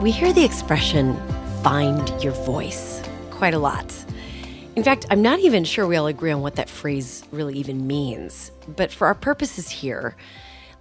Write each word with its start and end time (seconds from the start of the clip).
We 0.00 0.12
hear 0.12 0.32
the 0.32 0.44
expression 0.44 1.16
find 1.64 2.08
your 2.22 2.32
voice 2.32 3.02
quite 3.30 3.52
a 3.52 3.58
lot. 3.58 3.92
In 4.76 4.84
fact, 4.84 5.06
I'm 5.10 5.22
not 5.22 5.40
even 5.40 5.64
sure 5.64 5.88
we 5.88 5.96
all 5.96 6.06
agree 6.06 6.30
on 6.30 6.40
what 6.40 6.54
that 6.54 6.70
phrase 6.70 7.24
really 7.32 7.58
even 7.58 7.84
means. 7.84 8.52
But 8.76 8.92
for 8.92 9.08
our 9.08 9.14
purposes 9.16 9.68
here, 9.68 10.14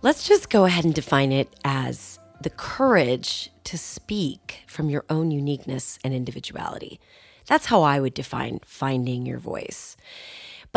let's 0.03 0.27
just 0.27 0.51
go 0.51 0.65
ahead 0.65 0.85
and 0.85 0.93
define 0.93 1.31
it 1.31 1.49
as 1.65 2.19
the 2.41 2.51
courage 2.51 3.49
to 3.63 3.75
speak 3.75 4.59
from 4.67 4.87
your 4.87 5.03
own 5.09 5.31
uniqueness 5.31 5.97
and 6.03 6.13
individuality. 6.13 6.99
That's 7.47 7.65
how 7.65 7.81
I 7.81 7.99
would 7.99 8.13
define 8.13 8.59
finding 8.65 9.25
your 9.25 9.39
voice. 9.39 9.97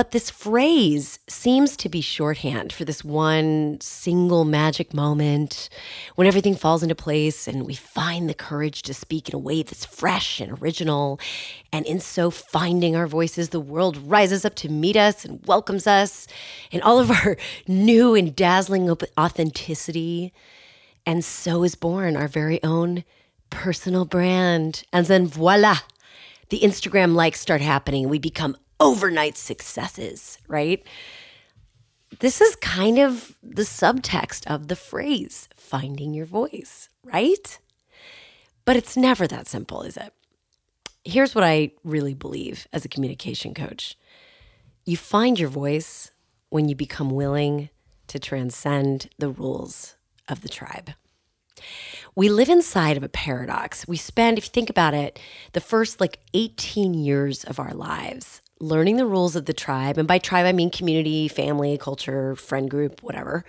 But 0.01 0.13
this 0.13 0.31
phrase 0.31 1.19
seems 1.29 1.77
to 1.77 1.91
be 1.91 2.01
shorthand 2.01 2.73
for 2.73 2.87
this 2.87 3.05
one 3.05 3.77
single 3.83 4.47
magic 4.47 4.95
moment 4.95 5.69
when 6.15 6.27
everything 6.27 6.57
falls 6.57 6.83
into 6.83 6.95
place 6.95 7.47
and 7.47 7.67
we 7.67 7.75
find 7.75 8.27
the 8.27 8.33
courage 8.33 8.81
to 8.85 8.95
speak 8.95 9.29
in 9.29 9.35
a 9.35 9.39
way 9.39 9.63
that's 9.63 9.85
fresh 9.85 10.41
and 10.41 10.59
original. 10.63 11.21
And 11.71 11.85
in 11.85 12.01
so 12.01 12.31
finding 12.31 12.97
our 12.97 13.07
voices, 13.07 13.51
the 13.51 13.61
world 13.61 13.99
rises 13.99 14.47
up 14.47 14.55
to 14.55 14.71
meet 14.71 14.97
us 14.97 15.27
and 15.27 15.45
welcomes 15.45 15.87
us 15.87 16.27
in 16.71 16.81
all 16.81 16.99
of 16.99 17.11
our 17.27 17.37
new 17.69 18.15
and 18.15 18.35
dazzling 18.35 18.89
authenticity. 19.19 20.33
And 21.05 21.23
so 21.23 21.63
is 21.63 21.75
born 21.75 22.17
our 22.17 22.27
very 22.27 22.63
own 22.65 23.05
personal 23.51 24.07
brand. 24.07 24.83
And 24.95 25.05
then 25.05 25.27
voila, 25.27 25.81
the 26.49 26.61
Instagram 26.61 27.15
likes 27.15 27.39
start 27.39 27.61
happening. 27.61 28.09
We 28.09 28.19
become 28.19 28.57
overnight 28.81 29.37
successes, 29.37 30.39
right? 30.49 30.83
This 32.19 32.41
is 32.41 32.57
kind 32.57 32.99
of 32.99 33.37
the 33.43 33.63
subtext 33.63 34.51
of 34.53 34.69
the 34.69 34.77
phrase 34.77 35.49
finding 35.55 36.13
your 36.13 36.27
voice, 36.27 36.89
right? 37.05 37.59
But 38.65 38.77
it's 38.77 38.97
never 38.97 39.27
that 39.27 39.47
simple, 39.47 39.83
is 39.83 39.97
it? 39.97 40.13
Here's 41.05 41.35
what 41.35 41.45
I 41.45 41.73
really 41.85 42.15
believe 42.15 42.67
as 42.73 42.85
a 42.85 42.89
communication 42.89 43.55
coach 43.55 43.97
you 44.87 44.97
find 44.97 45.39
your 45.39 45.49
voice 45.49 46.11
when 46.49 46.69
you 46.69 46.75
become 46.75 47.11
willing 47.11 47.69
to 48.09 48.19
transcend 48.19 49.09
the 49.19 49.29
rules 49.29 49.95
of 50.29 50.41
the 50.41 50.49
tribe. 50.49 50.91
We 52.17 52.29
live 52.29 52.49
inside 52.49 52.97
of 52.97 53.05
a 53.05 53.09
paradox. 53.09 53.87
We 53.87 53.97
spend, 53.97 54.37
if 54.37 54.47
you 54.47 54.51
think 54.51 54.71
about 54.71 54.95
it, 54.95 55.21
the 55.53 55.61
first 55.61 56.01
like 56.01 56.19
18 56.35 56.95
years 56.95 57.45
of 57.45 57.61
our 57.61 57.73
lives 57.73 58.43
learning 58.61 58.97
the 58.97 59.07
rules 59.07 59.35
of 59.35 59.47
the 59.47 59.53
tribe. 59.53 59.99
And 59.99 60.07
by 60.07 60.19
tribe, 60.19 60.47
I 60.47 60.53
mean 60.53 60.71
community, 60.71 61.29
family, 61.29 61.77
culture, 61.79 62.37
friend 62.37 62.71
group, 62.71 63.03
whatever. 63.03 63.45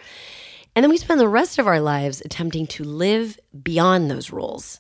And 0.75 0.83
then 0.83 0.89
we 0.89 0.97
spend 0.97 1.19
the 1.19 1.27
rest 1.27 1.59
of 1.59 1.67
our 1.67 1.81
lives 1.81 2.21
attempting 2.23 2.65
to 2.67 2.83
live 2.83 3.37
beyond 3.61 4.09
those 4.09 4.31
rules. 4.31 4.79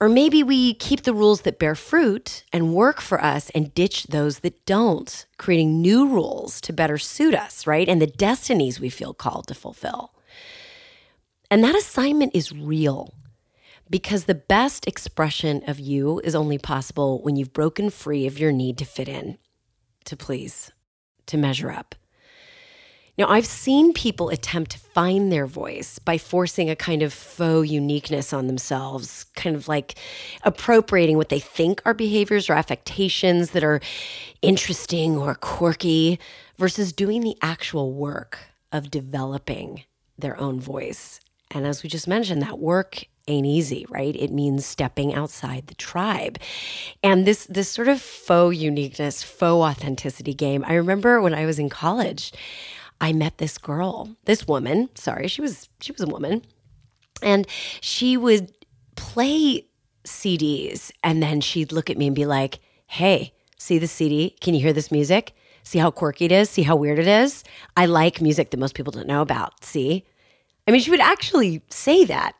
Or 0.00 0.08
maybe 0.08 0.42
we 0.44 0.74
keep 0.74 1.02
the 1.02 1.14
rules 1.14 1.42
that 1.42 1.58
bear 1.58 1.74
fruit 1.74 2.44
and 2.52 2.74
work 2.74 3.00
for 3.00 3.22
us 3.22 3.50
and 3.50 3.74
ditch 3.74 4.04
those 4.04 4.40
that 4.40 4.64
don't, 4.64 5.26
creating 5.38 5.80
new 5.82 6.08
rules 6.08 6.60
to 6.62 6.72
better 6.72 6.98
suit 6.98 7.34
us, 7.34 7.66
right? 7.66 7.88
And 7.88 8.00
the 8.00 8.06
destinies 8.06 8.78
we 8.78 8.90
feel 8.90 9.12
called 9.12 9.48
to 9.48 9.54
fulfill. 9.54 10.14
And 11.50 11.64
that 11.64 11.74
assignment 11.74 12.34
is 12.34 12.52
real 12.52 13.12
because 13.90 14.24
the 14.24 14.34
best 14.34 14.86
expression 14.86 15.62
of 15.66 15.78
you 15.78 16.20
is 16.24 16.34
only 16.34 16.58
possible 16.58 17.22
when 17.22 17.36
you've 17.36 17.52
broken 17.52 17.90
free 17.90 18.26
of 18.26 18.38
your 18.38 18.52
need 18.52 18.78
to 18.78 18.84
fit 18.84 19.08
in, 19.08 19.38
to 20.04 20.16
please, 20.16 20.72
to 21.26 21.36
measure 21.36 21.70
up. 21.70 21.94
Now, 23.18 23.28
I've 23.28 23.46
seen 23.46 23.92
people 23.94 24.28
attempt 24.28 24.70
to 24.72 24.78
find 24.78 25.32
their 25.32 25.46
voice 25.46 25.98
by 25.98 26.18
forcing 26.18 26.70
a 26.70 26.76
kind 26.76 27.02
of 27.02 27.12
faux 27.12 27.68
uniqueness 27.68 28.32
on 28.32 28.46
themselves, 28.46 29.24
kind 29.34 29.56
of 29.56 29.66
like 29.66 29.96
appropriating 30.44 31.16
what 31.16 31.28
they 31.28 31.40
think 31.40 31.82
are 31.84 31.94
behaviors 31.94 32.48
or 32.48 32.52
affectations 32.52 33.50
that 33.50 33.64
are 33.64 33.80
interesting 34.40 35.16
or 35.16 35.34
quirky 35.34 36.20
versus 36.58 36.92
doing 36.92 37.22
the 37.22 37.36
actual 37.42 37.92
work 37.92 38.38
of 38.70 38.88
developing 38.88 39.82
their 40.16 40.38
own 40.38 40.60
voice. 40.60 41.18
And 41.50 41.66
as 41.66 41.82
we 41.82 41.88
just 41.88 42.06
mentioned, 42.06 42.42
that 42.42 42.60
work 42.60 43.04
ain't 43.28 43.46
easy, 43.46 43.86
right? 43.88 44.14
It 44.16 44.30
means 44.32 44.64
stepping 44.66 45.14
outside 45.14 45.66
the 45.66 45.74
tribe. 45.74 46.38
And 47.02 47.26
this 47.26 47.46
this 47.46 47.68
sort 47.68 47.88
of 47.88 48.00
faux 48.00 48.56
uniqueness, 48.56 49.22
faux 49.22 49.78
authenticity 49.78 50.34
game. 50.34 50.64
I 50.66 50.74
remember 50.74 51.20
when 51.20 51.34
I 51.34 51.46
was 51.46 51.58
in 51.58 51.68
college, 51.68 52.32
I 53.00 53.12
met 53.12 53.38
this 53.38 53.58
girl, 53.58 54.16
this 54.24 54.46
woman, 54.46 54.90
sorry, 54.94 55.28
she 55.28 55.40
was 55.40 55.68
she 55.80 55.92
was 55.92 56.02
a 56.02 56.06
woman. 56.06 56.42
And 57.22 57.46
she 57.80 58.16
would 58.16 58.52
play 58.96 59.66
CDs 60.04 60.90
and 61.02 61.22
then 61.22 61.40
she'd 61.40 61.72
look 61.72 61.90
at 61.90 61.98
me 61.98 62.06
and 62.06 62.16
be 62.16 62.26
like, 62.26 62.60
"Hey, 62.86 63.32
see 63.58 63.78
the 63.78 63.88
CD? 63.88 64.36
Can 64.40 64.54
you 64.54 64.60
hear 64.60 64.72
this 64.72 64.90
music? 64.90 65.34
See 65.62 65.78
how 65.78 65.90
quirky 65.90 66.24
it 66.24 66.32
is? 66.32 66.48
See 66.48 66.62
how 66.62 66.76
weird 66.76 66.98
it 66.98 67.06
is? 67.08 67.44
I 67.76 67.86
like 67.86 68.22
music 68.22 68.50
that 68.50 68.60
most 68.60 68.74
people 68.74 68.92
don't 68.92 69.06
know 69.08 69.22
about. 69.22 69.64
See?" 69.64 70.04
I 70.66 70.70
mean, 70.70 70.82
she 70.82 70.90
would 70.90 71.00
actually 71.00 71.62
say 71.70 72.04
that. 72.04 72.34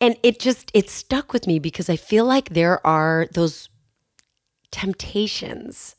And 0.00 0.16
it 0.22 0.38
just, 0.38 0.70
it 0.74 0.90
stuck 0.90 1.32
with 1.32 1.46
me 1.46 1.58
because 1.58 1.88
I 1.88 1.96
feel 1.96 2.24
like 2.24 2.50
there 2.50 2.84
are 2.86 3.26
those 3.32 3.68
temptations 4.70 5.96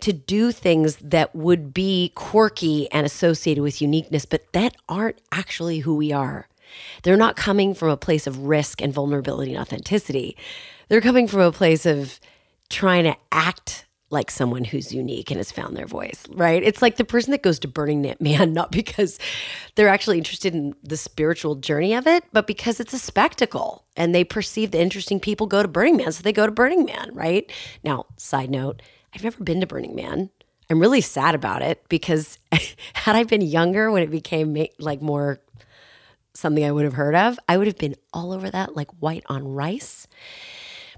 to 0.00 0.12
do 0.12 0.52
things 0.52 0.96
that 0.96 1.34
would 1.34 1.72
be 1.74 2.12
quirky 2.14 2.90
and 2.92 3.04
associated 3.06 3.62
with 3.62 3.82
uniqueness, 3.82 4.24
but 4.24 4.52
that 4.52 4.76
aren't 4.88 5.20
actually 5.32 5.80
who 5.80 5.94
we 5.94 6.12
are. 6.12 6.48
They're 7.02 7.16
not 7.16 7.36
coming 7.36 7.74
from 7.74 7.88
a 7.88 7.96
place 7.96 8.26
of 8.26 8.46
risk 8.46 8.82
and 8.82 8.92
vulnerability 8.92 9.52
and 9.52 9.60
authenticity. 9.60 10.36
They're 10.88 11.00
coming 11.00 11.26
from 11.26 11.40
a 11.40 11.52
place 11.52 11.86
of 11.86 12.20
trying 12.68 13.04
to 13.04 13.16
act 13.32 13.86
like 14.10 14.30
someone 14.30 14.64
who's 14.64 14.94
unique 14.94 15.30
and 15.30 15.38
has 15.38 15.52
found 15.52 15.76
their 15.76 15.86
voice, 15.86 16.24
right? 16.30 16.62
It's 16.62 16.80
like 16.80 16.96
the 16.96 17.04
person 17.04 17.30
that 17.32 17.42
goes 17.42 17.58
to 17.60 17.68
Burning 17.68 18.14
Man, 18.20 18.52
not 18.52 18.72
because 18.72 19.18
they're 19.74 19.88
actually 19.88 20.18
interested 20.18 20.54
in 20.54 20.74
the 20.82 20.96
spiritual 20.96 21.56
journey 21.56 21.94
of 21.94 22.06
it, 22.06 22.24
but 22.32 22.46
because 22.46 22.80
it's 22.80 22.94
a 22.94 22.98
spectacle 22.98 23.84
and 23.96 24.14
they 24.14 24.24
perceive 24.24 24.70
the 24.70 24.80
interesting 24.80 25.20
people 25.20 25.46
go 25.46 25.62
to 25.62 25.68
Burning 25.68 25.96
Man. 25.96 26.12
So 26.12 26.22
they 26.22 26.32
go 26.32 26.46
to 26.46 26.52
Burning 26.52 26.84
Man, 26.84 27.10
right? 27.12 27.50
Now, 27.84 28.06
side 28.16 28.50
note, 28.50 28.80
I've 29.14 29.24
never 29.24 29.44
been 29.44 29.60
to 29.60 29.66
Burning 29.66 29.94
Man. 29.94 30.30
I'm 30.70 30.80
really 30.80 31.00
sad 31.00 31.34
about 31.34 31.62
it 31.62 31.84
because 31.88 32.38
had 32.94 33.16
I 33.16 33.24
been 33.24 33.40
younger 33.40 33.90
when 33.90 34.02
it 34.02 34.10
became 34.10 34.66
like 34.78 35.02
more 35.02 35.40
something 36.34 36.64
I 36.64 36.70
would 36.70 36.84
have 36.84 36.94
heard 36.94 37.14
of, 37.14 37.38
I 37.48 37.58
would 37.58 37.66
have 37.66 37.78
been 37.78 37.96
all 38.12 38.32
over 38.32 38.48
that 38.50 38.76
like 38.76 38.90
white 39.00 39.24
on 39.26 39.46
rice. 39.48 40.06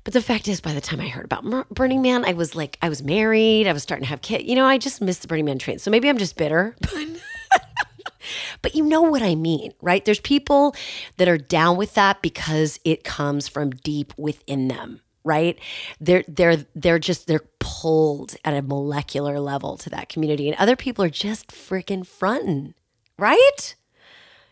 But 0.05 0.15
the 0.15 0.23
fact 0.23 0.49
is, 0.49 0.61
by 0.61 0.73
the 0.73 0.81
time 0.81 1.01
I 1.01 1.09
heard 1.09 1.25
about 1.27 1.75
Burning 1.75 2.03
Man, 2.03 2.25
I 2.25 2.33
was 2.33 2.55
like, 2.55 2.79
I 2.81 2.89
was 2.89 3.03
married, 3.03 3.67
I 3.67 3.73
was 3.73 3.83
starting 3.83 4.05
to 4.05 4.09
have 4.09 4.23
kids. 4.23 4.45
You 4.45 4.55
know, 4.55 4.65
I 4.65 4.79
just 4.79 5.01
missed 5.01 5.23
the 5.23 5.29
Burning 5.29 5.45
Man 5.45 5.59
train. 5.59 5.79
So 5.79 5.91
maybe 5.91 6.09
I'm 6.09 6.19
just 6.19 6.37
bitter. 6.37 6.75
but 8.63 8.75
you 8.75 8.85
know 8.85 9.03
what 9.03 9.23
I 9.23 9.35
mean, 9.35 9.73
right? 9.81 10.05
There's 10.05 10.21
people 10.21 10.75
that 11.19 11.29
are 11.29 11.39
down 11.39 11.77
with 11.77 11.95
that 11.95 12.23
because 12.23 12.81
it 12.85 13.05
comes 13.05 13.49
from 13.49 13.71
deep 13.71 14.15
within 14.17 14.69
them 14.69 15.01
right 15.23 15.59
they're 16.01 16.25
they're 16.29 16.65
they're 16.75 16.99
just 16.99 17.27
they're 17.27 17.45
pulled 17.59 18.37
at 18.45 18.55
a 18.55 18.63
molecular 18.63 19.39
level 19.39 19.77
to 19.77 19.91
that 19.91 20.09
community 20.09 20.49
and 20.49 20.57
other 20.59 20.77
people 20.77 21.05
are 21.05 21.11
just 21.11 21.49
freaking 21.49 22.07
fronting 22.07 22.75
right 23.19 23.75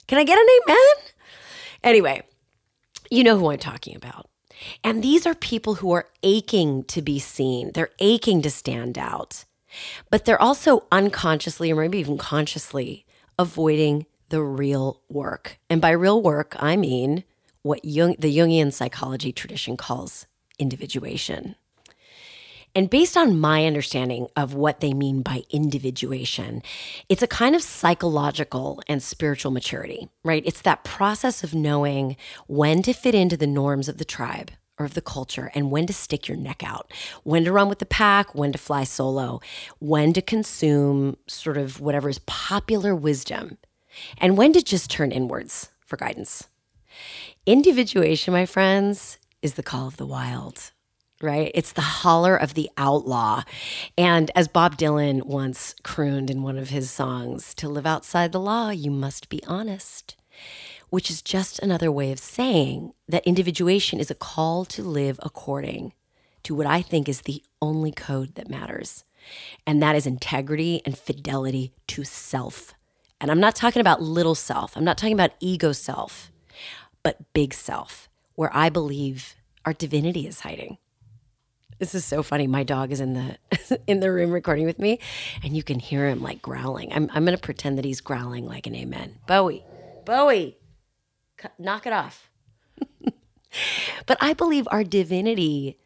can 0.06 0.18
i 0.18 0.24
get 0.24 0.38
an 0.38 0.46
amen 0.62 1.12
anyway 1.82 2.22
you 3.10 3.24
know 3.24 3.38
who 3.38 3.50
i'm 3.50 3.58
talking 3.58 3.96
about 3.96 4.28
and 4.82 5.02
these 5.02 5.26
are 5.26 5.34
people 5.34 5.76
who 5.76 5.92
are 5.92 6.08
aching 6.22 6.84
to 6.84 7.02
be 7.02 7.18
seen, 7.18 7.72
they're 7.72 7.90
aching 7.98 8.42
to 8.42 8.50
stand 8.50 8.98
out, 8.98 9.44
but 10.10 10.24
they're 10.24 10.40
also 10.40 10.84
unconsciously 10.90 11.70
or 11.72 11.76
maybe 11.76 11.98
even 11.98 12.18
consciously 12.18 13.04
avoiding 13.38 14.06
the 14.30 14.42
real 14.42 15.00
work. 15.08 15.58
And 15.70 15.80
by 15.80 15.90
real 15.90 16.20
work, 16.22 16.56
I 16.58 16.76
mean 16.76 17.24
what 17.62 17.84
Jung, 17.84 18.16
the 18.18 18.36
Jungian 18.36 18.72
psychology 18.72 19.32
tradition 19.32 19.76
calls 19.76 20.26
individuation. 20.58 21.54
And 22.78 22.88
based 22.88 23.16
on 23.16 23.40
my 23.40 23.66
understanding 23.66 24.28
of 24.36 24.54
what 24.54 24.78
they 24.78 24.92
mean 24.94 25.22
by 25.22 25.42
individuation, 25.50 26.62
it's 27.08 27.24
a 27.24 27.26
kind 27.26 27.56
of 27.56 27.60
psychological 27.60 28.80
and 28.86 29.02
spiritual 29.02 29.50
maturity, 29.50 30.08
right? 30.22 30.44
It's 30.46 30.62
that 30.62 30.84
process 30.84 31.42
of 31.42 31.56
knowing 31.56 32.16
when 32.46 32.82
to 32.82 32.92
fit 32.92 33.16
into 33.16 33.36
the 33.36 33.48
norms 33.48 33.88
of 33.88 33.98
the 33.98 34.04
tribe 34.04 34.52
or 34.78 34.86
of 34.86 34.94
the 34.94 35.00
culture 35.00 35.50
and 35.56 35.72
when 35.72 35.88
to 35.88 35.92
stick 35.92 36.28
your 36.28 36.36
neck 36.36 36.62
out, 36.64 36.92
when 37.24 37.44
to 37.46 37.52
run 37.52 37.68
with 37.68 37.80
the 37.80 37.84
pack, 37.84 38.32
when 38.32 38.52
to 38.52 38.58
fly 38.58 38.84
solo, 38.84 39.40
when 39.80 40.12
to 40.12 40.22
consume 40.22 41.16
sort 41.26 41.56
of 41.56 41.80
whatever 41.80 42.08
is 42.08 42.20
popular 42.26 42.94
wisdom, 42.94 43.58
and 44.18 44.38
when 44.38 44.52
to 44.52 44.62
just 44.62 44.88
turn 44.88 45.10
inwards 45.10 45.70
for 45.84 45.96
guidance. 45.96 46.46
Individuation, 47.44 48.32
my 48.32 48.46
friends, 48.46 49.18
is 49.42 49.54
the 49.54 49.64
call 49.64 49.88
of 49.88 49.96
the 49.96 50.06
wild 50.06 50.70
right? 51.22 51.50
It's 51.54 51.72
the 51.72 51.80
holler 51.80 52.36
of 52.36 52.54
the 52.54 52.70
outlaw. 52.76 53.42
And 53.96 54.30
as 54.34 54.48
Bob 54.48 54.76
Dylan 54.78 55.24
once 55.26 55.74
crooned 55.82 56.30
in 56.30 56.42
one 56.42 56.58
of 56.58 56.70
his 56.70 56.90
songs, 56.90 57.54
to 57.54 57.68
live 57.68 57.86
outside 57.86 58.32
the 58.32 58.40
law, 58.40 58.70
you 58.70 58.90
must 58.90 59.28
be 59.28 59.42
honest. 59.46 60.16
which 60.90 61.10
is 61.10 61.22
just 61.22 61.58
another 61.58 61.92
way 61.92 62.12
of 62.12 62.18
saying 62.18 62.92
that 63.08 63.26
individuation 63.26 64.00
is 64.00 64.10
a 64.10 64.14
call 64.14 64.64
to 64.64 64.82
live 64.82 65.20
according 65.22 65.92
to 66.42 66.54
what 66.54 66.66
I 66.66 66.82
think 66.82 67.08
is 67.08 67.22
the 67.22 67.42
only 67.60 67.92
code 67.92 68.34
that 68.36 68.48
matters. 68.48 69.04
And 69.66 69.82
that 69.82 69.96
is 69.96 70.06
integrity 70.06 70.80
and 70.84 70.96
fidelity 70.96 71.72
to 71.88 72.04
self. 72.04 72.74
And 73.20 73.30
I'm 73.30 73.40
not 73.40 73.56
talking 73.56 73.80
about 73.80 74.00
little 74.00 74.34
self, 74.34 74.76
I'm 74.76 74.84
not 74.84 74.96
talking 74.96 75.14
about 75.14 75.32
ego 75.40 75.72
self, 75.72 76.30
but 77.02 77.32
big 77.32 77.52
self, 77.52 78.08
where 78.34 78.50
I 78.54 78.68
believe 78.70 79.34
our 79.64 79.72
divinity 79.72 80.26
is 80.26 80.40
hiding. 80.40 80.78
This 81.78 81.94
is 81.94 82.04
so 82.04 82.22
funny. 82.22 82.46
My 82.46 82.64
dog 82.64 82.90
is 82.90 83.00
in 83.00 83.14
the 83.14 83.80
in 83.86 84.00
the 84.00 84.10
room 84.10 84.30
recording 84.30 84.66
with 84.66 84.78
me, 84.78 84.98
and 85.44 85.56
you 85.56 85.62
can 85.62 85.78
hear 85.78 86.08
him 86.08 86.22
like 86.22 86.42
growling. 86.42 86.92
I'm 86.92 87.08
I'm 87.12 87.24
gonna 87.24 87.38
pretend 87.38 87.78
that 87.78 87.84
he's 87.84 88.00
growling 88.00 88.46
like 88.46 88.66
an 88.66 88.74
amen. 88.74 89.16
Bowie, 89.26 89.64
Bowie, 90.04 90.56
knock 91.58 91.86
it 91.86 91.92
off. 91.92 92.30
but 94.06 94.18
I 94.20 94.34
believe 94.34 94.66
our 94.70 94.82
divinity, 94.82 95.78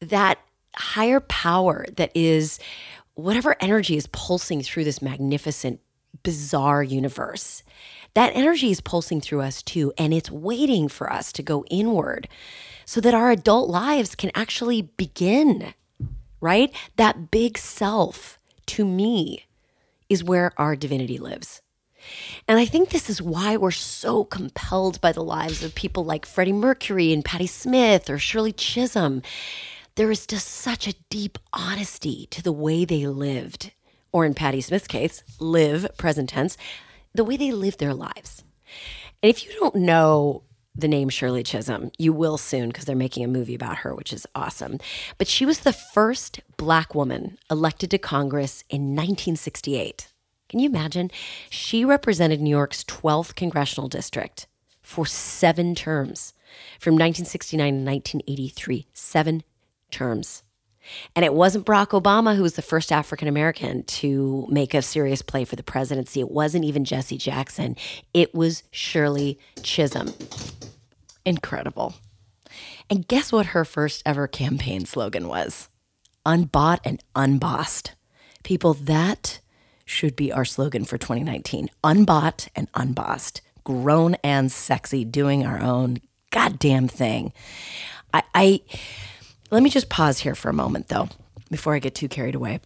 that 0.00 0.38
higher 0.74 1.20
power 1.20 1.86
that 1.96 2.10
is 2.14 2.58
whatever 3.14 3.56
energy 3.60 3.96
is 3.96 4.06
pulsing 4.08 4.62
through 4.62 4.84
this 4.84 5.00
magnificent, 5.00 5.80
bizarre 6.22 6.82
universe, 6.82 7.62
that 8.12 8.32
energy 8.34 8.70
is 8.70 8.80
pulsing 8.80 9.20
through 9.20 9.40
us 9.40 9.62
too, 9.62 9.92
and 9.96 10.12
it's 10.12 10.30
waiting 10.30 10.88
for 10.88 11.10
us 11.10 11.32
to 11.32 11.42
go 11.42 11.64
inward 11.70 12.28
so 12.86 13.00
that 13.00 13.14
our 13.14 13.30
adult 13.30 13.68
lives 13.68 14.14
can 14.14 14.30
actually 14.34 14.80
begin, 14.80 15.74
right? 16.40 16.74
That 16.96 17.30
big 17.30 17.58
self 17.58 18.38
to 18.66 18.84
me 18.84 19.44
is 20.08 20.24
where 20.24 20.52
our 20.56 20.76
divinity 20.76 21.18
lives. 21.18 21.60
And 22.46 22.58
I 22.58 22.64
think 22.64 22.90
this 22.90 23.10
is 23.10 23.20
why 23.20 23.56
we're 23.56 23.72
so 23.72 24.24
compelled 24.24 25.00
by 25.00 25.10
the 25.10 25.24
lives 25.24 25.64
of 25.64 25.74
people 25.74 26.04
like 26.04 26.24
Freddie 26.24 26.52
Mercury 26.52 27.12
and 27.12 27.24
Patti 27.24 27.48
Smith 27.48 28.08
or 28.08 28.18
Shirley 28.18 28.52
Chisholm. 28.52 29.22
There 29.96 30.12
is 30.12 30.26
just 30.26 30.46
such 30.46 30.86
a 30.86 30.94
deep 31.10 31.38
honesty 31.52 32.28
to 32.30 32.42
the 32.42 32.52
way 32.52 32.84
they 32.84 33.06
lived, 33.06 33.72
or 34.12 34.24
in 34.24 34.34
Patti 34.34 34.60
Smith's 34.60 34.86
case, 34.86 35.24
live, 35.40 35.88
present 35.98 36.28
tense, 36.28 36.56
the 37.12 37.24
way 37.24 37.36
they 37.36 37.50
lived 37.50 37.80
their 37.80 37.94
lives. 37.94 38.44
And 39.22 39.30
if 39.30 39.44
you 39.44 39.52
don't 39.58 39.74
know 39.74 40.44
the 40.76 40.88
name 40.88 41.08
Shirley 41.08 41.42
Chisholm. 41.42 41.90
You 41.98 42.12
will 42.12 42.38
soon 42.38 42.68
because 42.68 42.84
they're 42.84 42.96
making 42.96 43.24
a 43.24 43.28
movie 43.28 43.54
about 43.54 43.78
her, 43.78 43.94
which 43.94 44.12
is 44.12 44.26
awesome. 44.34 44.78
But 45.18 45.28
she 45.28 45.46
was 45.46 45.60
the 45.60 45.72
first 45.72 46.40
black 46.56 46.94
woman 46.94 47.38
elected 47.50 47.90
to 47.92 47.98
Congress 47.98 48.62
in 48.68 48.94
1968. 48.94 50.08
Can 50.48 50.60
you 50.60 50.68
imagine? 50.68 51.10
She 51.50 51.84
represented 51.84 52.40
New 52.40 52.50
York's 52.50 52.84
12th 52.84 53.34
congressional 53.34 53.88
district 53.88 54.46
for 54.82 55.06
seven 55.06 55.74
terms 55.74 56.32
from 56.78 56.94
1969 56.94 57.58
to 57.58 57.90
1983. 57.90 58.86
Seven 58.92 59.42
terms. 59.90 60.44
And 61.14 61.24
it 61.24 61.34
wasn't 61.34 61.66
Barack 61.66 62.00
Obama 62.00 62.36
who 62.36 62.42
was 62.42 62.54
the 62.54 62.62
first 62.62 62.92
African 62.92 63.28
American 63.28 63.82
to 63.84 64.46
make 64.50 64.74
a 64.74 64.82
serious 64.82 65.22
play 65.22 65.44
for 65.44 65.56
the 65.56 65.62
presidency. 65.62 66.20
It 66.20 66.30
wasn't 66.30 66.64
even 66.64 66.84
Jesse 66.84 67.18
Jackson. 67.18 67.76
It 68.14 68.34
was 68.34 68.62
Shirley 68.70 69.38
Chisholm. 69.62 70.12
Incredible. 71.24 71.94
And 72.88 73.06
guess 73.08 73.32
what 73.32 73.46
her 73.46 73.64
first 73.64 74.02
ever 74.06 74.28
campaign 74.28 74.86
slogan 74.86 75.28
was? 75.28 75.68
Unbought 76.24 76.80
and 76.84 77.02
unbossed. 77.14 77.94
People, 78.42 78.74
that 78.74 79.40
should 79.84 80.14
be 80.16 80.32
our 80.32 80.44
slogan 80.44 80.84
for 80.84 80.98
2019. 80.98 81.68
Unbought 81.82 82.48
and 82.54 82.68
unbossed. 82.74 83.40
Grown 83.64 84.14
and 84.22 84.52
sexy, 84.52 85.04
doing 85.04 85.44
our 85.44 85.60
own 85.60 85.98
goddamn 86.30 86.86
thing. 86.86 87.32
I, 88.12 88.22
I 88.34 88.60
let 89.50 89.62
me 89.62 89.70
just 89.70 89.88
pause 89.88 90.18
here 90.18 90.34
for 90.34 90.48
a 90.48 90.54
moment 90.54 90.88
though, 90.88 91.08
before 91.50 91.74
I 91.74 91.78
get 91.78 91.94
too 91.94 92.08
carried 92.08 92.34
away. 92.34 92.60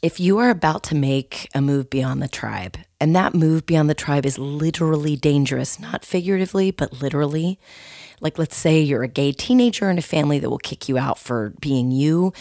If 0.00 0.18
you 0.18 0.38
are 0.38 0.50
about 0.50 0.84
to 0.84 0.94
make 0.94 1.48
a 1.54 1.60
move 1.60 1.90
beyond 1.90 2.22
the 2.22 2.28
tribe, 2.28 2.78
and 3.00 3.14
that 3.14 3.34
move 3.34 3.66
beyond 3.66 3.90
the 3.90 3.94
tribe 3.94 4.24
is 4.24 4.38
literally 4.38 5.16
dangerous, 5.16 5.78
not 5.78 6.04
figuratively, 6.04 6.70
but 6.70 7.02
literally. 7.02 7.58
Like, 8.20 8.38
let's 8.38 8.56
say 8.56 8.80
you're 8.80 9.02
a 9.02 9.08
gay 9.08 9.32
teenager 9.32 9.90
in 9.90 9.98
a 9.98 10.02
family 10.02 10.38
that 10.38 10.48
will 10.48 10.58
kick 10.58 10.88
you 10.88 10.96
out 10.96 11.18
for 11.18 11.52
being 11.60 11.90
you. 11.90 12.32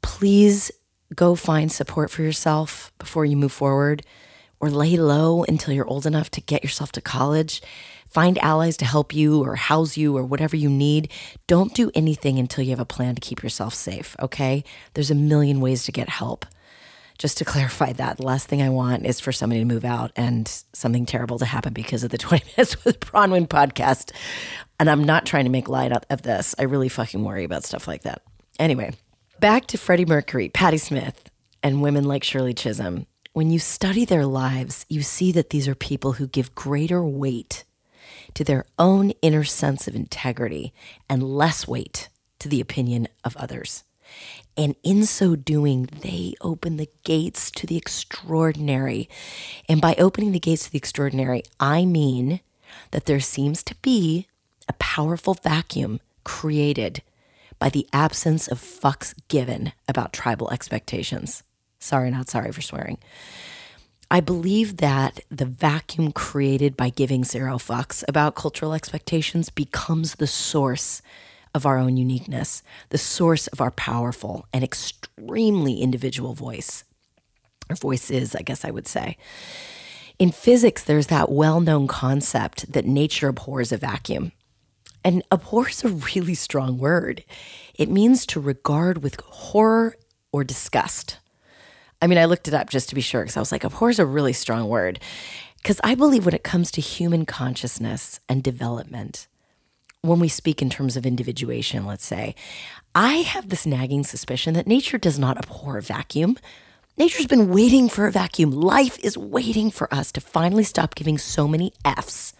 Please 0.00 0.70
go 1.14 1.34
find 1.34 1.70
support 1.72 2.10
for 2.10 2.22
yourself 2.22 2.92
before 2.98 3.24
you 3.24 3.36
move 3.36 3.52
forward, 3.52 4.02
or 4.60 4.70
lay 4.70 4.96
low 4.96 5.44
until 5.44 5.74
you're 5.74 5.88
old 5.88 6.06
enough 6.06 6.30
to 6.32 6.40
get 6.40 6.62
yourself 6.62 6.92
to 6.92 7.00
college. 7.00 7.62
Find 8.08 8.38
allies 8.38 8.76
to 8.78 8.84
help 8.84 9.14
you 9.14 9.42
or 9.42 9.54
house 9.54 9.96
you 9.96 10.16
or 10.16 10.24
whatever 10.24 10.56
you 10.56 10.70
need. 10.70 11.12
Don't 11.46 11.74
do 11.74 11.90
anything 11.94 12.38
until 12.38 12.64
you 12.64 12.70
have 12.70 12.80
a 12.80 12.86
plan 12.86 13.14
to 13.14 13.20
keep 13.20 13.42
yourself 13.42 13.74
safe, 13.74 14.16
okay? 14.20 14.64
There's 14.94 15.10
a 15.10 15.14
million 15.14 15.60
ways 15.60 15.84
to 15.84 15.92
get 15.92 16.08
help 16.08 16.46
just 17.18 17.38
to 17.38 17.44
clarify 17.44 17.92
that, 17.92 18.16
the 18.16 18.22
last 18.22 18.48
thing 18.48 18.62
I 18.62 18.70
want 18.70 19.04
is 19.04 19.20
for 19.20 19.32
somebody 19.32 19.60
to 19.60 19.66
move 19.66 19.84
out 19.84 20.12
and 20.16 20.48
something 20.72 21.04
terrible 21.04 21.38
to 21.40 21.44
happen 21.44 21.72
because 21.72 22.04
of 22.04 22.10
the 22.10 22.18
20 22.18 22.44
Minutes 22.56 22.84
with 22.84 23.00
Bronwyn 23.00 23.48
podcast. 23.48 24.12
And 24.80 24.88
I'm 24.88 25.04
not 25.04 25.26
trying 25.26 25.44
to 25.44 25.50
make 25.50 25.68
light 25.68 25.92
of 25.92 26.22
this. 26.22 26.54
I 26.58 26.62
really 26.62 26.88
fucking 26.88 27.22
worry 27.22 27.44
about 27.44 27.64
stuff 27.64 27.88
like 27.88 28.02
that. 28.02 28.22
Anyway, 28.58 28.92
back 29.40 29.66
to 29.66 29.78
Freddie 29.78 30.06
Mercury, 30.06 30.48
Patti 30.48 30.78
Smith, 30.78 31.30
and 31.62 31.82
women 31.82 32.04
like 32.04 32.22
Shirley 32.22 32.54
Chisholm. 32.54 33.06
When 33.38 33.52
you 33.52 33.60
study 33.60 34.04
their 34.04 34.26
lives, 34.26 34.84
you 34.88 35.02
see 35.02 35.30
that 35.30 35.50
these 35.50 35.68
are 35.68 35.76
people 35.76 36.14
who 36.14 36.26
give 36.26 36.56
greater 36.56 37.04
weight 37.04 37.62
to 38.34 38.42
their 38.42 38.64
own 38.80 39.12
inner 39.22 39.44
sense 39.44 39.86
of 39.86 39.94
integrity 39.94 40.74
and 41.08 41.22
less 41.22 41.68
weight 41.68 42.08
to 42.40 42.48
the 42.48 42.60
opinion 42.60 43.06
of 43.22 43.36
others. 43.36 43.84
And 44.56 44.74
in 44.82 45.06
so 45.06 45.36
doing, 45.36 45.88
they 46.02 46.34
open 46.40 46.78
the 46.78 46.90
gates 47.04 47.52
to 47.52 47.66
the 47.68 47.76
extraordinary. 47.76 49.08
And 49.68 49.80
by 49.80 49.94
opening 49.98 50.32
the 50.32 50.40
gates 50.40 50.64
to 50.64 50.72
the 50.72 50.78
extraordinary, 50.78 51.44
I 51.60 51.84
mean 51.84 52.40
that 52.90 53.04
there 53.04 53.20
seems 53.20 53.62
to 53.62 53.76
be 53.82 54.26
a 54.68 54.72
powerful 54.80 55.34
vacuum 55.34 56.00
created 56.24 57.02
by 57.60 57.68
the 57.68 57.86
absence 57.92 58.48
of 58.48 58.58
fucks 58.58 59.14
given 59.28 59.74
about 59.86 60.12
tribal 60.12 60.50
expectations. 60.50 61.44
Sorry, 61.78 62.10
not 62.10 62.28
sorry 62.28 62.52
for 62.52 62.60
swearing. 62.60 62.98
I 64.10 64.20
believe 64.20 64.78
that 64.78 65.20
the 65.30 65.44
vacuum 65.44 66.12
created 66.12 66.76
by 66.76 66.88
giving 66.88 67.24
zero 67.24 67.58
fucks 67.58 68.02
about 68.08 68.34
cultural 68.34 68.72
expectations 68.72 69.50
becomes 69.50 70.14
the 70.14 70.26
source 70.26 71.02
of 71.54 71.66
our 71.66 71.78
own 71.78 71.96
uniqueness, 71.96 72.62
the 72.88 72.98
source 72.98 73.48
of 73.48 73.60
our 73.60 73.70
powerful 73.70 74.46
and 74.52 74.64
extremely 74.64 75.80
individual 75.80 76.32
voice, 76.32 76.84
or 77.68 77.76
voices, 77.76 78.34
I 78.34 78.42
guess 78.42 78.64
I 78.64 78.70
would 78.70 78.86
say. 78.86 79.18
In 80.18 80.32
physics, 80.32 80.82
there's 80.82 81.08
that 81.08 81.30
well 81.30 81.60
known 81.60 81.86
concept 81.86 82.72
that 82.72 82.86
nature 82.86 83.28
abhors 83.28 83.72
a 83.72 83.76
vacuum. 83.76 84.32
And 85.04 85.22
abhor 85.30 85.68
is 85.68 85.84
a 85.84 85.88
really 85.88 86.34
strong 86.34 86.78
word. 86.78 87.24
It 87.74 87.90
means 87.90 88.26
to 88.26 88.40
regard 88.40 89.02
with 89.02 89.20
horror 89.20 89.96
or 90.32 90.44
disgust. 90.44 91.18
I 92.00 92.06
mean, 92.06 92.18
I 92.18 92.26
looked 92.26 92.48
it 92.48 92.54
up 92.54 92.70
just 92.70 92.88
to 92.90 92.94
be 92.94 93.00
sure 93.00 93.22
because 93.22 93.36
I 93.36 93.40
was 93.40 93.52
like, 93.52 93.64
abhor 93.64 93.90
is 93.90 93.98
a 93.98 94.06
really 94.06 94.32
strong 94.32 94.68
word. 94.68 95.00
Because 95.56 95.80
I 95.82 95.94
believe 95.94 96.24
when 96.24 96.34
it 96.34 96.44
comes 96.44 96.70
to 96.72 96.80
human 96.80 97.26
consciousness 97.26 98.20
and 98.28 98.42
development, 98.42 99.26
when 100.02 100.20
we 100.20 100.28
speak 100.28 100.62
in 100.62 100.70
terms 100.70 100.96
of 100.96 101.04
individuation, 101.04 101.84
let's 101.84 102.06
say, 102.06 102.36
I 102.94 103.14
have 103.16 103.48
this 103.48 103.66
nagging 103.66 104.04
suspicion 104.04 104.54
that 104.54 104.66
nature 104.66 104.98
does 104.98 105.18
not 105.18 105.38
abhor 105.38 105.78
a 105.78 105.82
vacuum. 105.82 106.38
Nature's 106.96 107.26
been 107.26 107.50
waiting 107.50 107.88
for 107.88 108.06
a 108.06 108.12
vacuum. 108.12 108.52
Life 108.52 108.98
is 109.00 109.18
waiting 109.18 109.70
for 109.70 109.92
us 109.92 110.12
to 110.12 110.20
finally 110.20 110.64
stop 110.64 110.94
giving 110.94 111.18
so 111.18 111.48
many 111.48 111.72
F's. 111.84 112.32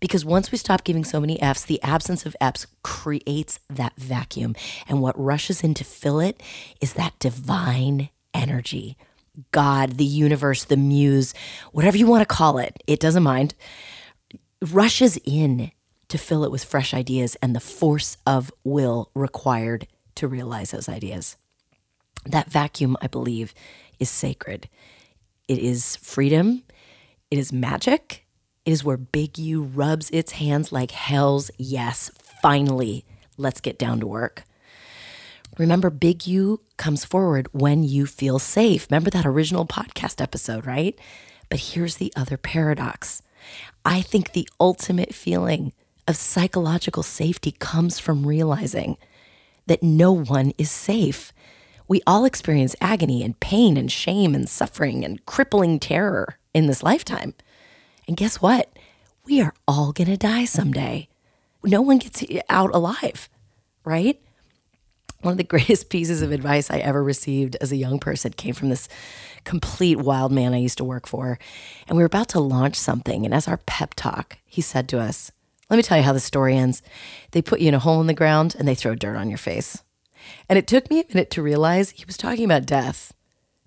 Because 0.00 0.24
once 0.24 0.50
we 0.50 0.58
stop 0.58 0.84
giving 0.84 1.04
so 1.04 1.20
many 1.20 1.40
F's, 1.40 1.64
the 1.64 1.82
absence 1.82 2.26
of 2.26 2.36
F's 2.40 2.66
creates 2.82 3.60
that 3.70 3.94
vacuum. 3.96 4.54
And 4.88 5.00
what 5.00 5.18
rushes 5.18 5.62
in 5.62 5.74
to 5.74 5.84
fill 5.84 6.20
it 6.20 6.42
is 6.80 6.94
that 6.94 7.18
divine 7.18 8.10
energy. 8.34 8.96
God, 9.52 9.92
the 9.92 10.04
universe, 10.04 10.64
the 10.64 10.76
muse, 10.76 11.34
whatever 11.72 11.96
you 11.96 12.06
want 12.06 12.20
to 12.20 12.34
call 12.34 12.58
it, 12.58 12.82
it 12.86 13.00
doesn't 13.00 13.22
mind, 13.22 13.54
rushes 14.70 15.18
in 15.24 15.72
to 16.08 16.18
fill 16.18 16.44
it 16.44 16.50
with 16.50 16.64
fresh 16.64 16.94
ideas 16.94 17.36
and 17.42 17.54
the 17.54 17.60
force 17.60 18.16
of 18.26 18.52
will 18.62 19.10
required 19.14 19.86
to 20.16 20.28
realize 20.28 20.70
those 20.70 20.88
ideas. 20.88 21.36
That 22.26 22.50
vacuum, 22.50 22.96
I 23.00 23.08
believe, 23.08 23.54
is 23.98 24.10
sacred. 24.10 24.68
It 25.48 25.58
is 25.58 25.96
freedom. 25.96 26.62
It 27.30 27.38
is 27.38 27.52
magic. 27.52 28.26
It 28.64 28.70
is 28.70 28.84
where 28.84 28.96
Big 28.96 29.38
U 29.38 29.62
rubs 29.62 30.10
its 30.10 30.32
hands 30.32 30.72
like 30.72 30.92
hell's 30.92 31.50
yes. 31.58 32.10
Finally, 32.40 33.04
let's 33.36 33.60
get 33.60 33.78
down 33.78 34.00
to 34.00 34.06
work. 34.06 34.44
Remember, 35.58 35.90
Big 35.90 36.26
U 36.26 36.60
comes 36.76 37.04
forward 37.04 37.48
when 37.52 37.84
you 37.84 38.06
feel 38.06 38.38
safe. 38.38 38.88
Remember 38.90 39.10
that 39.10 39.26
original 39.26 39.66
podcast 39.66 40.20
episode, 40.20 40.66
right? 40.66 40.98
But 41.48 41.60
here's 41.60 41.96
the 41.96 42.12
other 42.16 42.36
paradox 42.36 43.22
I 43.84 44.00
think 44.00 44.32
the 44.32 44.48
ultimate 44.58 45.14
feeling 45.14 45.72
of 46.08 46.16
psychological 46.16 47.02
safety 47.02 47.52
comes 47.52 47.98
from 47.98 48.26
realizing 48.26 48.96
that 49.66 49.82
no 49.82 50.12
one 50.12 50.52
is 50.58 50.70
safe. 50.70 51.32
We 51.86 52.00
all 52.06 52.24
experience 52.24 52.74
agony 52.80 53.22
and 53.22 53.38
pain 53.40 53.76
and 53.76 53.92
shame 53.92 54.34
and 54.34 54.48
suffering 54.48 55.04
and 55.04 55.24
crippling 55.26 55.78
terror 55.78 56.38
in 56.52 56.66
this 56.66 56.82
lifetime. 56.82 57.34
And 58.08 58.16
guess 58.16 58.40
what? 58.40 58.70
We 59.26 59.40
are 59.40 59.54
all 59.68 59.92
going 59.92 60.08
to 60.08 60.16
die 60.16 60.44
someday. 60.46 61.08
No 61.62 61.80
one 61.80 61.98
gets 61.98 62.24
out 62.48 62.74
alive, 62.74 63.28
right? 63.84 64.20
One 65.24 65.32
of 65.32 65.38
the 65.38 65.44
greatest 65.44 65.88
pieces 65.88 66.20
of 66.20 66.32
advice 66.32 66.70
I 66.70 66.78
ever 66.78 67.02
received 67.02 67.56
as 67.60 67.72
a 67.72 67.76
young 67.76 67.98
person 67.98 68.32
came 68.34 68.54
from 68.54 68.68
this 68.68 68.88
complete 69.44 69.96
wild 69.96 70.32
man 70.32 70.52
I 70.52 70.58
used 70.58 70.78
to 70.78 70.84
work 70.84 71.06
for. 71.06 71.38
And 71.88 71.96
we 71.96 72.02
were 72.02 72.06
about 72.06 72.28
to 72.30 72.40
launch 72.40 72.76
something. 72.76 73.24
And 73.24 73.32
as 73.32 73.48
our 73.48 73.56
pep 73.56 73.94
talk, 73.94 74.36
he 74.44 74.60
said 74.60 74.86
to 74.90 75.00
us, 75.00 75.32
Let 75.70 75.78
me 75.78 75.82
tell 75.82 75.96
you 75.96 76.04
how 76.04 76.12
the 76.12 76.20
story 76.20 76.56
ends. 76.56 76.82
They 77.30 77.40
put 77.40 77.60
you 77.60 77.68
in 77.68 77.74
a 77.74 77.78
hole 77.78 78.02
in 78.02 78.06
the 78.06 78.12
ground 78.12 78.54
and 78.58 78.68
they 78.68 78.74
throw 78.74 78.94
dirt 78.94 79.16
on 79.16 79.30
your 79.30 79.38
face. 79.38 79.82
And 80.48 80.58
it 80.58 80.66
took 80.66 80.90
me 80.90 81.00
a 81.00 81.06
minute 81.08 81.30
to 81.30 81.42
realize 81.42 81.90
he 81.90 82.04
was 82.04 82.18
talking 82.18 82.44
about 82.44 82.66
death. 82.66 83.14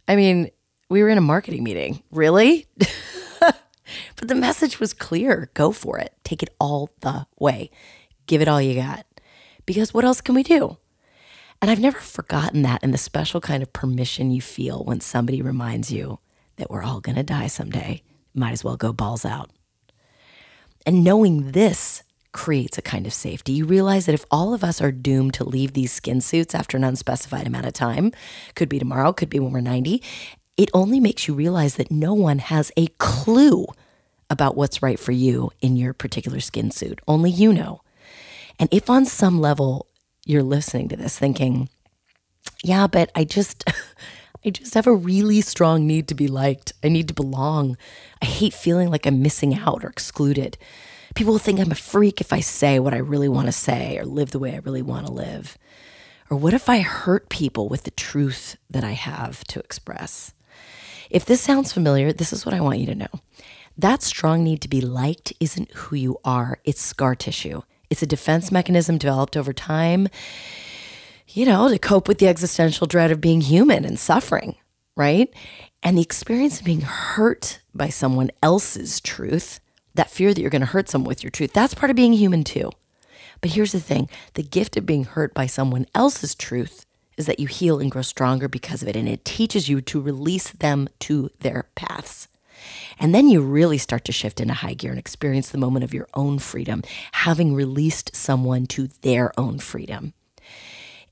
I 0.08 0.16
mean, 0.16 0.52
we 0.90 1.02
were 1.02 1.10
in 1.10 1.18
a 1.18 1.22
marketing 1.22 1.64
meeting. 1.64 2.04
Really? 2.12 2.68
but 3.40 4.28
the 4.28 4.36
message 4.36 4.80
was 4.80 4.94
clear 4.94 5.50
go 5.56 5.72
for 5.72 5.98
it. 5.98 6.14
Take 6.24 6.44
it 6.44 6.54
all 6.60 6.92
the 7.00 7.26
way. 7.40 7.72
Give 8.28 8.42
it 8.42 8.48
all 8.48 8.62
you 8.62 8.76
got. 8.80 9.08
Because 9.66 9.92
what 9.92 10.06
else 10.06 10.22
can 10.22 10.36
we 10.36 10.44
do? 10.44 10.78
And 11.62 11.72
I've 11.72 11.80
never 11.80 12.00
forgotten 12.00 12.62
that 12.64 12.82
and 12.84 12.94
the 12.94 12.98
special 12.98 13.42
kind 13.42 13.64
of 13.64 13.74
permission 13.74 14.32
you 14.32 14.42
feel 14.42 14.84
when 14.84 15.00
somebody 15.00 15.42
reminds 15.42 15.92
you 15.92 16.20
that 16.58 16.70
we're 16.70 16.84
all 16.84 17.02
going 17.02 17.16
to 17.16 17.24
die 17.24 17.48
someday. 17.48 18.04
Might 18.34 18.52
as 18.52 18.64
well 18.64 18.78
go 18.78 18.94
balls 18.94 19.26
out. 19.26 19.50
And 20.86 21.04
knowing 21.04 21.52
this 21.52 22.04
creates 22.32 22.78
a 22.78 22.84
kind 22.84 23.08
of 23.08 23.14
safety. 23.14 23.54
You 23.54 23.66
realize 23.66 24.06
that 24.06 24.14
if 24.14 24.26
all 24.30 24.54
of 24.54 24.64
us 24.64 24.80
are 24.80 24.92
doomed 24.92 25.34
to 25.36 25.44
leave 25.44 25.74
these 25.74 25.92
skin 25.92 26.22
suits 26.22 26.54
after 26.54 26.78
an 26.78 26.84
unspecified 26.84 27.48
amount 27.48 27.66
of 27.66 27.74
time, 27.74 28.12
could 28.54 28.70
be 28.70 28.78
tomorrow, 28.78 29.12
could 29.12 29.30
be 29.30 29.40
when 29.40 29.52
we're 29.52 29.62
90, 29.62 30.04
it 30.56 30.70
only 30.74 31.00
makes 31.00 31.28
you 31.28 31.34
realize 31.34 31.76
that 31.76 31.90
no 31.90 32.14
one 32.14 32.38
has 32.40 32.72
a 32.78 32.88
clue 33.00 33.66
about 34.30 34.56
what's 34.56 34.84
right 34.84 35.00
for 35.00 35.12
you 35.14 35.52
in 35.62 35.76
your 35.76 35.94
particular 35.94 36.40
skin 36.40 36.70
suit. 36.70 37.00
Only 37.08 37.32
you 37.32 37.52
know. 37.52 37.82
And 38.60 38.70
if 38.72 38.90
on 38.90 39.06
some 39.06 39.40
level 39.40 39.88
you're 40.28 40.44
listening 40.44 40.90
to 40.90 40.98
this 40.98 41.18
thinking, 41.18 41.70
yeah, 42.64 42.88
but 42.88 43.12
I 43.16 43.24
just, 43.24 43.64
I 44.46 44.50
just 44.50 44.74
have 44.74 44.88
a 44.88 44.94
really 44.94 45.42
strong 45.42 45.88
need 45.88 46.08
to 46.10 46.16
be 46.16 46.28
liked. 46.28 46.74
I 46.84 46.90
need 46.90 47.08
to 47.08 47.14
belong. 47.14 47.78
I 48.22 48.26
hate 48.26 48.54
feeling 48.54 48.90
like 48.90 49.06
I'm 49.06 49.22
missing 49.22 49.56
out 49.56 49.84
or 49.84 49.90
excluded. 49.90 50.58
People 51.16 51.34
will 51.34 51.40
think 51.40 51.60
I'm 51.60 51.72
a 51.72 51.76
freak 51.76 52.22
if 52.22 52.32
I 52.32 52.42
say 52.42 52.80
what 52.80 52.94
I 52.94 52.98
really 52.98 53.30
want 53.30 53.48
to 53.48 53.52
say 53.52 53.98
or 53.98 54.06
live 54.06 54.32
the 54.32 54.40
way 54.40 54.54
I 54.54 54.60
really 54.60 54.82
want 54.82 55.08
to 55.08 55.12
live. 55.12 55.58
Or 56.30 56.38
what 56.38 56.54
if 56.54 56.68
I 56.68 56.80
hurt 56.80 57.30
people 57.30 57.70
with 57.70 57.84
the 57.84 57.92
truth 57.92 58.58
that 58.70 58.84
I 58.84 58.92
have 58.92 59.44
to 59.46 59.60
express? 59.60 60.34
If 61.10 61.26
this 61.26 61.42
sounds 61.42 61.72
familiar, 61.72 62.12
this 62.12 62.34
is 62.34 62.46
what 62.46 62.54
I 62.54 62.60
want 62.60 62.80
you 62.80 62.86
to 62.88 62.96
know. 62.96 63.22
That 63.78 64.04
strong 64.04 64.44
need 64.44 64.62
to 64.62 64.68
be 64.68 64.82
liked 64.82 65.32
isn't 65.40 65.72
who 65.72 65.96
you 65.96 66.18
are, 66.26 66.60
it's 66.66 66.82
scar 66.82 67.16
tissue. 67.16 67.62
It's 67.90 68.02
a 68.02 68.08
defense 68.08 68.52
mechanism 68.52 68.98
developed 68.98 69.38
over 69.38 69.54
time, 69.54 70.08
you 71.28 71.46
know, 71.46 71.70
to 71.70 71.80
cope 71.80 72.08
with 72.08 72.20
the 72.20 72.28
existential 72.28 72.88
dread 72.88 73.12
of 73.12 73.22
being 73.22 73.42
human 73.42 73.86
and 73.86 74.00
suffering, 74.00 74.56
right? 74.96 75.34
And 75.84 75.98
the 75.98 76.02
experience 76.02 76.60
of 76.60 76.66
being 76.66 76.82
hurt 76.82 77.60
by 77.74 77.90
someone 77.90 78.32
else's 78.44 79.00
truth, 79.00 79.60
that 79.96 80.10
fear 80.10 80.34
that 80.34 80.42
you're 80.42 80.50
going 80.50 80.62
to 80.62 80.66
hurt 80.66 80.90
someone 80.90 81.10
with 81.10 81.24
your 81.24 81.32
truth, 81.32 81.54
that's 81.54 81.74
part 81.74 81.90
of 81.90 81.96
being 81.96 82.14
human 82.14 82.44
too. 82.44 82.72
But 83.42 83.52
here's 83.52 83.72
the 83.72 83.80
thing 83.80 84.10
the 84.34 84.44
gift 84.44 84.78
of 84.78 84.86
being 84.86 85.04
hurt 85.04 85.34
by 85.34 85.46
someone 85.46 85.86
else's 85.94 86.36
truth 86.36 86.86
is 87.18 87.26
that 87.26 87.40
you 87.40 87.48
heal 87.48 87.80
and 87.80 87.92
grow 87.92 88.04
stronger 88.04 88.48
because 88.48 88.82
of 88.82 88.88
it. 88.88 88.96
And 88.96 89.10
it 89.10 89.26
teaches 89.26 89.68
you 89.68 89.82
to 89.82 90.00
release 90.00 90.52
them 90.52 90.88
to 91.00 91.30
their 91.40 91.68
paths. 91.76 92.28
And 93.00 93.14
then 93.14 93.28
you 93.28 93.42
really 93.42 93.78
start 93.78 94.06
to 94.06 94.12
shift 94.12 94.40
into 94.40 94.54
high 94.54 94.74
gear 94.74 94.92
and 94.92 95.00
experience 95.00 95.50
the 95.50 95.58
moment 95.58 95.84
of 95.84 95.94
your 95.94 96.08
own 96.14 96.40
freedom, 96.40 96.84
having 97.12 97.54
released 97.54 98.16
someone 98.16 98.66
to 98.68 98.88
their 99.02 99.32
own 99.40 99.60
freedom. 99.60 100.14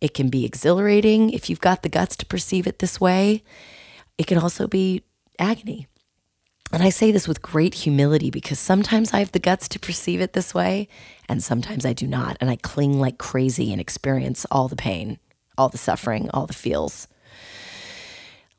It 0.01 0.13
can 0.13 0.29
be 0.29 0.45
exhilarating 0.45 1.31
if 1.31 1.49
you've 1.49 1.61
got 1.61 1.81
the 1.81 1.89
guts 1.89 2.15
to 2.17 2.25
perceive 2.25 2.67
it 2.67 2.79
this 2.79 2.99
way. 2.99 3.43
It 4.17 4.27
can 4.27 4.37
also 4.37 4.67
be 4.67 5.03
agony. 5.39 5.87
And 6.71 6.83
I 6.83 6.89
say 6.89 7.11
this 7.11 7.27
with 7.27 7.41
great 7.41 7.73
humility 7.73 8.29
because 8.29 8.59
sometimes 8.59 9.13
I 9.13 9.19
have 9.19 9.31
the 9.31 9.39
guts 9.39 9.67
to 9.69 9.79
perceive 9.79 10.19
it 10.19 10.33
this 10.33 10.53
way, 10.53 10.87
and 11.29 11.43
sometimes 11.43 11.85
I 11.85 11.93
do 11.93 12.07
not. 12.07 12.37
And 12.41 12.49
I 12.49 12.55
cling 12.57 12.99
like 12.99 13.17
crazy 13.17 13.71
and 13.71 13.79
experience 13.79 14.45
all 14.51 14.67
the 14.67 14.75
pain, 14.75 15.19
all 15.57 15.69
the 15.69 15.77
suffering, 15.77 16.29
all 16.33 16.47
the 16.47 16.53
feels. 16.53 17.07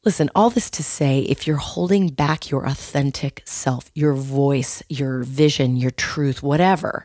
Listen, 0.06 0.30
all 0.36 0.50
this 0.50 0.70
to 0.70 0.84
say, 0.84 1.22
if 1.22 1.48
you're 1.48 1.56
holding 1.56 2.06
back 2.06 2.48
your 2.48 2.64
authentic 2.64 3.42
self, 3.44 3.90
your 3.92 4.14
voice, 4.14 4.80
your 4.88 5.24
vision, 5.24 5.76
your 5.76 5.90
truth, 5.90 6.44
whatever, 6.44 7.04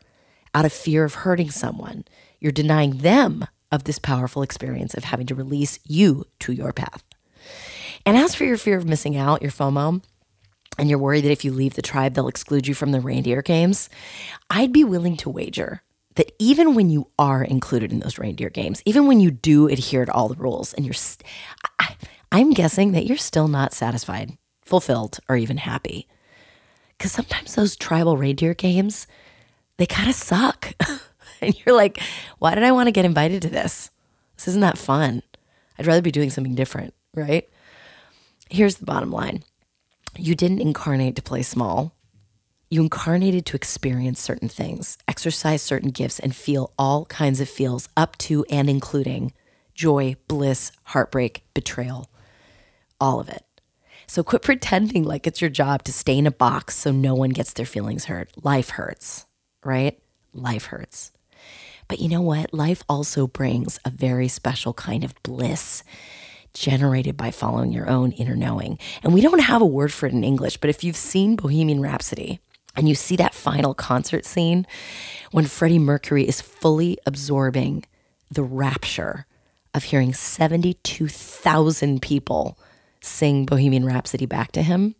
out 0.53 0.65
of 0.65 0.71
fear 0.71 1.03
of 1.03 1.15
hurting 1.15 1.49
someone, 1.49 2.05
you're 2.39 2.51
denying 2.51 2.99
them 2.99 3.47
of 3.71 3.85
this 3.85 3.97
powerful 3.97 4.43
experience 4.43 4.93
of 4.93 5.05
having 5.05 5.25
to 5.25 5.33
release 5.33 5.79
you 5.83 6.25
to 6.41 6.53
your 6.53 6.71
path. 6.71 7.03
And 8.05 8.15
as 8.15 8.35
for 8.35 8.43
your 8.43 8.57
fear 8.57 8.77
of 8.77 8.85
missing 8.85 9.17
out, 9.17 9.41
your 9.41 9.49
FOMO, 9.49 10.03
and 10.77 10.87
you're 10.87 10.99
worried 10.99 11.21
that 11.21 11.31
if 11.31 11.43
you 11.43 11.51
leave 11.51 11.73
the 11.73 11.81
tribe, 11.81 12.13
they'll 12.13 12.27
exclude 12.27 12.67
you 12.67 12.75
from 12.75 12.91
the 12.91 13.01
reindeer 13.01 13.41
games, 13.41 13.89
I'd 14.51 14.71
be 14.71 14.83
willing 14.83 15.17
to 15.17 15.29
wager 15.31 15.81
that 16.15 16.33
even 16.37 16.75
when 16.75 16.91
you 16.91 17.07
are 17.17 17.43
included 17.43 17.91
in 17.91 17.99
those 17.99 18.19
reindeer 18.19 18.51
games, 18.51 18.83
even 18.85 19.07
when 19.07 19.19
you 19.19 19.31
do 19.31 19.67
adhere 19.67 20.05
to 20.05 20.11
all 20.11 20.27
the 20.27 20.35
rules 20.35 20.73
and 20.75 20.85
you're, 20.85 20.93
st- 20.93 21.27
I, 21.79 21.95
I'm 22.31 22.51
guessing 22.51 22.93
that 22.93 23.05
you're 23.05 23.17
still 23.17 23.47
not 23.47 23.73
satisfied, 23.73 24.37
fulfilled, 24.63 25.19
or 25.27 25.35
even 25.35 25.57
happy. 25.57 26.07
Because 26.97 27.11
sometimes 27.11 27.55
those 27.55 27.75
tribal 27.75 28.15
reindeer 28.15 28.53
games, 28.53 29.07
they 29.77 29.85
kind 29.85 30.09
of 30.09 30.15
suck. 30.15 30.73
and 31.41 31.59
you're 31.65 31.75
like, 31.75 31.99
why 32.39 32.55
did 32.55 32.63
I 32.63 32.71
want 32.71 32.87
to 32.87 32.91
get 32.91 33.05
invited 33.05 33.41
to 33.41 33.49
this? 33.49 33.89
This 34.35 34.49
isn't 34.49 34.61
that 34.61 34.77
fun. 34.77 35.23
I'd 35.77 35.87
rather 35.87 36.01
be 36.01 36.11
doing 36.11 36.29
something 36.29 36.55
different, 36.55 36.93
right? 37.15 37.49
Here's 38.49 38.75
the 38.75 38.85
bottom 38.85 39.11
line 39.11 39.43
you 40.17 40.35
didn't 40.35 40.61
incarnate 40.61 41.15
to 41.15 41.21
play 41.21 41.41
small. 41.41 41.95
You 42.69 42.81
incarnated 42.81 43.45
to 43.47 43.55
experience 43.57 44.21
certain 44.21 44.47
things, 44.47 44.97
exercise 45.07 45.61
certain 45.61 45.89
gifts, 45.89 46.19
and 46.19 46.35
feel 46.35 46.71
all 46.77 47.05
kinds 47.05 47.41
of 47.41 47.49
feels 47.49 47.89
up 47.97 48.17
to 48.19 48.45
and 48.49 48.69
including 48.69 49.33
joy, 49.73 50.15
bliss, 50.27 50.71
heartbreak, 50.83 51.43
betrayal, 51.53 52.10
all 53.01 53.19
of 53.19 53.27
it. 53.27 53.43
So 54.07 54.23
quit 54.23 54.41
pretending 54.41 55.03
like 55.03 55.25
it's 55.25 55.41
your 55.41 55.49
job 55.49 55.83
to 55.83 55.93
stay 55.93 56.17
in 56.17 56.27
a 56.27 56.31
box 56.31 56.77
so 56.77 56.91
no 56.91 57.15
one 57.15 57.31
gets 57.31 57.53
their 57.53 57.65
feelings 57.65 58.05
hurt. 58.05 58.29
Life 58.43 58.69
hurts, 58.71 59.25
right? 59.63 59.99
Life 60.33 60.65
hurts. 60.65 61.11
But 61.87 61.99
you 61.99 62.07
know 62.07 62.21
what? 62.21 62.53
Life 62.53 62.83
also 62.87 63.27
brings 63.27 63.79
a 63.83 63.89
very 63.89 64.27
special 64.27 64.73
kind 64.73 65.03
of 65.03 65.13
bliss 65.23 65.83
generated 66.53 67.17
by 67.17 67.31
following 67.31 67.71
your 67.71 67.89
own 67.89 68.11
inner 68.13 68.35
knowing. 68.35 68.77
And 69.03 69.13
we 69.13 69.21
don't 69.21 69.39
have 69.39 69.61
a 69.61 69.65
word 69.65 69.91
for 69.91 70.05
it 70.05 70.13
in 70.13 70.23
English, 70.23 70.57
but 70.57 70.69
if 70.69 70.83
you've 70.83 70.95
seen 70.95 71.35
Bohemian 71.35 71.81
Rhapsody, 71.81 72.39
and 72.75 72.87
you 72.87 72.95
see 72.95 73.15
that 73.17 73.33
final 73.33 73.73
concert 73.73 74.25
scene 74.25 74.65
when 75.31 75.45
Freddie 75.45 75.79
Mercury 75.79 76.27
is 76.27 76.41
fully 76.41 76.97
absorbing 77.05 77.83
the 78.29 78.43
rapture 78.43 79.25
of 79.73 79.83
hearing 79.83 80.13
72,000 80.13 82.01
people 82.01 82.57
sing 83.01 83.45
Bohemian 83.45 83.85
Rhapsody 83.85 84.25
back 84.25 84.51
to 84.53 84.61
him. 84.61 84.95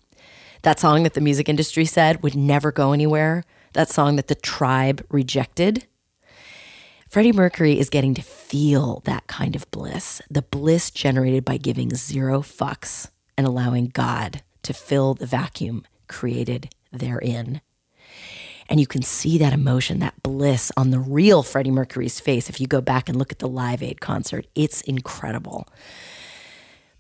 That 0.63 0.79
song 0.79 1.03
that 1.03 1.13
the 1.13 1.22
music 1.22 1.50
industry 1.50 1.86
said 1.86 2.22
would 2.22 2.36
never 2.36 2.72
go 2.72 2.91
anywhere, 2.91 3.43
that 3.74 3.89
song 3.89 4.15
that 4.17 4.27
the 4.27 4.36
tribe 4.36 5.05
rejected. 5.10 5.86
Freddie 7.10 7.31
Mercury 7.31 7.79
is 7.79 7.89
getting 7.89 8.13
to 8.13 8.22
feel 8.22 9.01
that 9.05 9.27
kind 9.27 9.55
of 9.55 9.70
bliss, 9.72 10.22
the 10.29 10.41
bliss 10.41 10.91
generated 10.91 11.43
by 11.43 11.58
giving 11.58 11.93
zero 11.96 12.41
fucks 12.41 13.10
and 13.38 13.46
allowing 13.46 13.88
God 13.88 14.43
to 14.63 14.74
fill 14.74 15.13
the 15.13 15.25
vacuum 15.25 15.84
created 16.08 16.70
therein. 16.91 17.62
And 18.70 18.79
you 18.79 18.88
can 18.88 19.01
see 19.01 19.38
that 19.39 19.51
emotion, 19.51 20.00
that 20.00 20.24
bliss 20.24 20.72
on 20.77 20.91
the 20.91 21.00
real 21.00 21.43
Freddie 21.43 21.72
Mercury's 21.72 22.22
face 22.22 22.50
if 22.50 22.62
you 22.62 22.67
go 22.67 22.79
back 22.79 23.10
and 23.10 23.17
look 23.17 23.34
at 23.34 23.39
the 23.39 23.50
Live 23.50 23.84
Aid 23.84 24.00
concert. 24.00 24.48
It's 24.55 24.79
incredible. 24.81 25.67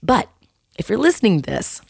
But 0.03 0.29
if 0.77 0.89
you're 0.89 0.97
listening 0.97 1.41
to 1.41 1.49
this 1.49 1.81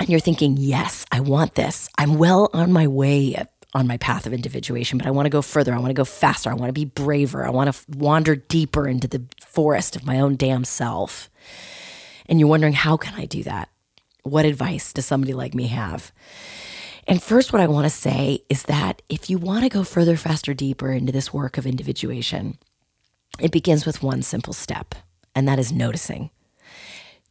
and 0.00 0.08
you're 0.08 0.20
thinking, 0.20 0.56
yes, 0.58 1.04
I 1.10 1.20
want 1.20 1.54
this, 1.54 1.88
I'm 1.98 2.18
well 2.18 2.50
on 2.52 2.72
my 2.72 2.86
way 2.86 3.36
on 3.74 3.86
my 3.86 3.98
path 3.98 4.26
of 4.26 4.32
individuation, 4.32 4.96
but 4.96 5.06
I 5.06 5.10
want 5.10 5.26
to 5.26 5.30
go 5.30 5.42
further. 5.42 5.74
I 5.74 5.78
want 5.78 5.90
to 5.90 5.94
go 5.94 6.04
faster. 6.04 6.50
I 6.50 6.54
want 6.54 6.70
to 6.70 6.72
be 6.72 6.86
braver. 6.86 7.46
I 7.46 7.50
want 7.50 7.72
to 7.72 7.98
wander 7.98 8.34
deeper 8.34 8.88
into 8.88 9.06
the 9.06 9.24
forest 9.44 9.96
of 9.96 10.06
my 10.06 10.18
own 10.20 10.36
damn 10.36 10.64
self. 10.64 11.28
And 12.26 12.40
you're 12.40 12.48
wondering, 12.48 12.72
how 12.72 12.96
can 12.96 13.14
I 13.14 13.26
do 13.26 13.42
that? 13.42 13.68
What 14.22 14.46
advice 14.46 14.94
does 14.94 15.04
somebody 15.04 15.34
like 15.34 15.54
me 15.54 15.66
have? 15.66 16.10
And 17.06 17.22
first, 17.22 17.52
what 17.52 17.60
I 17.62 17.66
want 17.66 17.84
to 17.84 17.90
say 17.90 18.42
is 18.48 18.64
that 18.64 19.02
if 19.08 19.28
you 19.28 19.38
want 19.38 19.64
to 19.64 19.68
go 19.68 19.84
further, 19.84 20.16
faster, 20.16 20.54
deeper 20.54 20.90
into 20.90 21.12
this 21.12 21.32
work 21.32 21.58
of 21.58 21.66
individuation, 21.66 22.58
it 23.38 23.52
begins 23.52 23.84
with 23.84 24.02
one 24.02 24.22
simple 24.22 24.54
step, 24.54 24.94
and 25.34 25.46
that 25.46 25.58
is 25.58 25.70
noticing. 25.70 26.30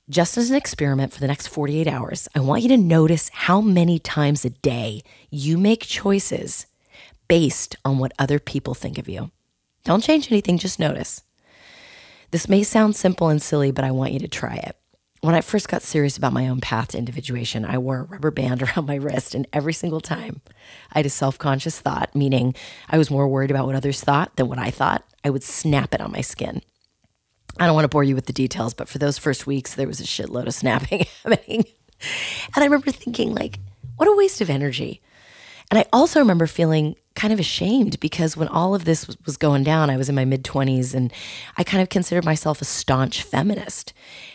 Just 0.08 0.38
as 0.38 0.52
an 0.52 0.56
experiment 0.56 1.14
for 1.14 1.20
the 1.20 1.28
next 1.28 1.48
48 1.48 1.88
hours, 1.88 2.28
I 2.36 2.40
want 2.40 2.62
you 2.62 2.70
to 2.70 2.78
notice 2.78 3.32
how 3.34 3.60
many 3.60 3.98
times 3.98 4.46
a 4.46 4.52
day 4.52 5.02
you 5.32 5.58
make 5.58 5.82
choices 5.82 6.68
based 7.28 7.76
on 7.84 7.98
what 7.98 8.12
other 8.20 8.38
people 8.38 8.76
think 8.76 9.00
of 9.00 9.10
you. 9.10 9.32
Don't 9.84 10.04
change 10.04 10.32
anything, 10.32 10.60
just 10.60 10.80
notice. 10.80 11.24
This 12.30 12.48
may 12.48 12.62
sound 12.62 12.96
simple 12.96 13.30
and 13.30 13.42
silly, 13.42 13.72
but 13.72 13.84
I 13.84 13.90
want 13.90 14.14
you 14.14 14.20
to 14.20 14.28
try 14.28 14.58
it. 14.58 14.78
When 15.22 15.34
I 15.34 15.42
first 15.42 15.70
got 15.70 15.82
serious 15.82 16.18
about 16.18 16.34
my 16.34 16.48
own 16.50 16.62
path 16.62 16.90
to 16.90 17.00
individuation, 17.00 17.66
I 17.66 17.80
wore 17.80 18.02
a 18.02 18.04
rubber 18.04 18.30
band 18.30 18.62
around 18.78 18.86
my 18.86 18.96
wrist, 18.96 19.34
and 19.34 19.48
every 19.54 19.74
single 19.74 20.02
time 20.02 20.42
I 20.92 21.00
had 21.00 21.08
a 21.08 21.10
self 21.10 21.40
conscious 21.40 21.80
thought, 21.80 22.14
meaning 22.14 22.54
I 22.90 23.00
was 23.00 23.10
more 23.10 23.28
worried 23.28 23.50
about 23.50 23.66
what 23.66 23.76
others 23.76 24.02
thought 24.02 24.36
than 24.36 24.50
what 24.50 24.60
I 24.60 24.70
thought, 24.70 25.04
I 25.24 25.32
would 25.32 25.44
snap 25.44 25.96
it 25.96 26.02
on 26.02 26.12
my 26.12 26.22
skin. 26.22 26.62
I 27.60 27.66
don't 27.66 27.76
want 27.76 27.86
to 27.86 27.90
bore 27.90 28.04
you 28.04 28.16
with 28.16 28.26
the 28.26 28.34
details, 28.34 28.74
but 28.74 28.90
for 28.90 28.98
those 28.98 29.18
first 29.18 29.48
weeks, 29.48 29.76
there 29.76 29.88
was 29.88 30.00
a 30.00 30.04
shitload 30.04 30.48
of 30.48 30.54
snapping 30.54 31.06
happening. 31.24 31.66
And 32.54 32.64
I 32.64 32.66
remember 32.66 32.92
thinking, 32.92 33.34
like, 33.34 33.60
what 33.96 34.10
a 34.10 34.16
waste 34.16 34.42
of 34.42 34.50
energy. 34.50 35.02
And 35.72 35.80
I 35.80 35.86
also 35.92 36.20
remember 36.20 36.48
feeling 36.48 36.96
kind 37.16 37.34
of 37.34 37.40
ashamed 37.40 38.00
because 38.00 38.38
when 38.38 38.50
all 38.50 38.76
of 38.76 38.86
this 38.86 39.08
was 39.26 39.38
going 39.38 39.64
down, 39.64 39.90
I 39.90 39.98
was 39.98 40.10
in 40.10 40.16
my 40.16 40.26
mid 40.26 40.44
20s 40.44 40.94
and 40.94 41.12
I 41.58 41.64
kind 41.64 41.82
of 41.82 41.90
considered 41.90 42.26
myself 42.26 42.62
a 42.62 42.66
staunch 42.66 43.24
feminist. 43.24 43.94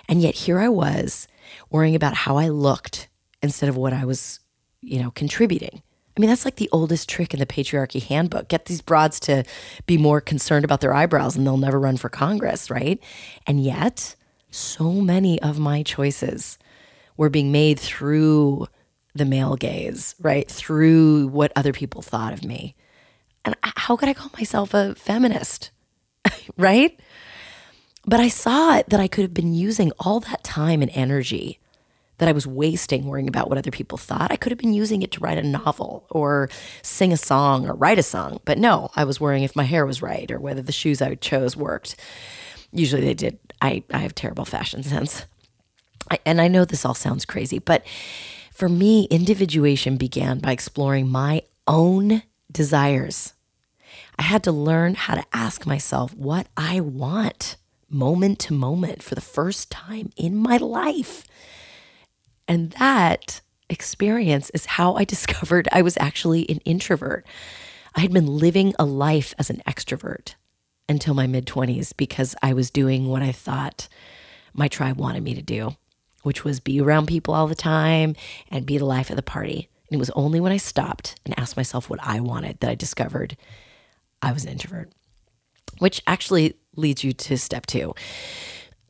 And 0.08 0.22
yet 0.22 0.34
here 0.34 0.58
I 0.58 0.68
was 0.68 1.28
worrying 1.70 1.94
about 1.94 2.14
how 2.14 2.36
I 2.36 2.48
looked 2.48 3.08
instead 3.42 3.68
of 3.68 3.76
what 3.76 3.92
I 3.92 4.04
was, 4.04 4.40
you 4.80 5.00
know, 5.00 5.10
contributing. 5.10 5.82
I 6.20 6.22
mean, 6.22 6.28
that's 6.28 6.44
like 6.44 6.56
the 6.56 6.68
oldest 6.70 7.08
trick 7.08 7.32
in 7.32 7.40
the 7.40 7.46
patriarchy 7.46 8.02
handbook. 8.02 8.48
Get 8.48 8.66
these 8.66 8.82
broads 8.82 9.18
to 9.20 9.42
be 9.86 9.96
more 9.96 10.20
concerned 10.20 10.66
about 10.66 10.82
their 10.82 10.92
eyebrows 10.92 11.34
and 11.34 11.46
they'll 11.46 11.56
never 11.56 11.80
run 11.80 11.96
for 11.96 12.10
Congress, 12.10 12.70
right? 12.70 13.02
And 13.46 13.64
yet, 13.64 14.16
so 14.50 14.92
many 14.92 15.40
of 15.40 15.58
my 15.58 15.82
choices 15.82 16.58
were 17.16 17.30
being 17.30 17.52
made 17.52 17.80
through 17.80 18.66
the 19.14 19.24
male 19.24 19.56
gaze, 19.56 20.14
right? 20.20 20.46
Through 20.46 21.28
what 21.28 21.52
other 21.56 21.72
people 21.72 22.02
thought 22.02 22.34
of 22.34 22.44
me. 22.44 22.74
And 23.46 23.56
how 23.62 23.96
could 23.96 24.10
I 24.10 24.12
call 24.12 24.30
myself 24.36 24.74
a 24.74 24.94
feminist, 24.96 25.70
right? 26.58 27.00
But 28.04 28.20
I 28.20 28.28
saw 28.28 28.82
that 28.86 29.00
I 29.00 29.08
could 29.08 29.22
have 29.22 29.32
been 29.32 29.54
using 29.54 29.90
all 29.98 30.20
that 30.20 30.44
time 30.44 30.82
and 30.82 30.90
energy 30.92 31.60
that 32.20 32.28
I 32.28 32.32
was 32.32 32.46
wasting 32.46 33.06
worrying 33.06 33.28
about 33.28 33.48
what 33.48 33.56
other 33.56 33.70
people 33.70 33.96
thought. 33.96 34.30
I 34.30 34.36
could 34.36 34.52
have 34.52 34.58
been 34.58 34.74
using 34.74 35.00
it 35.00 35.10
to 35.12 35.20
write 35.20 35.38
a 35.38 35.42
novel 35.42 36.06
or 36.10 36.50
sing 36.82 37.14
a 37.14 37.16
song 37.16 37.66
or 37.66 37.72
write 37.72 37.98
a 37.98 38.02
song. 38.02 38.40
But 38.44 38.58
no, 38.58 38.90
I 38.94 39.04
was 39.04 39.18
worrying 39.18 39.42
if 39.42 39.56
my 39.56 39.64
hair 39.64 39.86
was 39.86 40.02
right 40.02 40.30
or 40.30 40.38
whether 40.38 40.60
the 40.60 40.70
shoes 40.70 41.00
I 41.00 41.14
chose 41.14 41.56
worked. 41.56 41.96
Usually 42.72 43.00
they 43.00 43.14
did. 43.14 43.38
I, 43.62 43.82
I 43.90 43.98
have 43.98 44.14
terrible 44.14 44.44
fashion 44.44 44.82
sense. 44.82 45.24
I, 46.10 46.18
and 46.26 46.42
I 46.42 46.48
know 46.48 46.66
this 46.66 46.84
all 46.84 46.94
sounds 46.94 47.24
crazy, 47.24 47.58
but 47.58 47.86
for 48.52 48.68
me, 48.68 49.04
individuation 49.04 49.96
began 49.96 50.40
by 50.40 50.52
exploring 50.52 51.08
my 51.08 51.42
own 51.66 52.22
desires. 52.52 53.32
I 54.18 54.24
had 54.24 54.44
to 54.44 54.52
learn 54.52 54.94
how 54.94 55.14
to 55.14 55.24
ask 55.32 55.64
myself 55.64 56.14
what 56.14 56.48
I 56.54 56.80
want 56.80 57.56
moment 57.88 58.38
to 58.40 58.52
moment 58.52 59.02
for 59.02 59.14
the 59.14 59.22
first 59.22 59.70
time 59.70 60.10
in 60.18 60.36
my 60.36 60.58
life. 60.58 61.24
And 62.50 62.72
that 62.72 63.42
experience 63.68 64.50
is 64.50 64.66
how 64.66 64.96
I 64.96 65.04
discovered 65.14 65.68
I 65.70 65.82
was 65.82 65.96
actually 65.98 66.50
an 66.50 66.58
introvert. 66.64 67.24
I 67.94 68.00
had 68.00 68.12
been 68.12 68.26
living 68.26 68.74
a 68.76 68.84
life 68.84 69.34
as 69.38 69.50
an 69.50 69.62
extrovert 69.68 70.34
until 70.88 71.14
my 71.14 71.28
mid 71.28 71.46
20s 71.46 71.96
because 71.96 72.34
I 72.42 72.52
was 72.52 72.70
doing 72.70 73.06
what 73.06 73.22
I 73.22 73.30
thought 73.30 73.88
my 74.52 74.66
tribe 74.66 74.96
wanted 74.96 75.22
me 75.22 75.34
to 75.34 75.42
do, 75.42 75.76
which 76.24 76.44
was 76.44 76.58
be 76.58 76.80
around 76.80 77.06
people 77.06 77.34
all 77.34 77.46
the 77.46 77.54
time 77.54 78.16
and 78.50 78.66
be 78.66 78.78
the 78.78 78.84
life 78.84 79.10
of 79.10 79.16
the 79.16 79.22
party. 79.22 79.68
And 79.88 79.94
it 79.94 79.98
was 79.98 80.10
only 80.10 80.40
when 80.40 80.50
I 80.50 80.56
stopped 80.56 81.20
and 81.24 81.38
asked 81.38 81.56
myself 81.56 81.88
what 81.88 82.00
I 82.02 82.18
wanted 82.18 82.58
that 82.58 82.70
I 82.70 82.74
discovered 82.74 83.36
I 84.22 84.32
was 84.32 84.44
an 84.44 84.50
introvert, 84.50 84.90
which 85.78 86.02
actually 86.04 86.56
leads 86.74 87.04
you 87.04 87.12
to 87.12 87.38
step 87.38 87.66
two. 87.66 87.94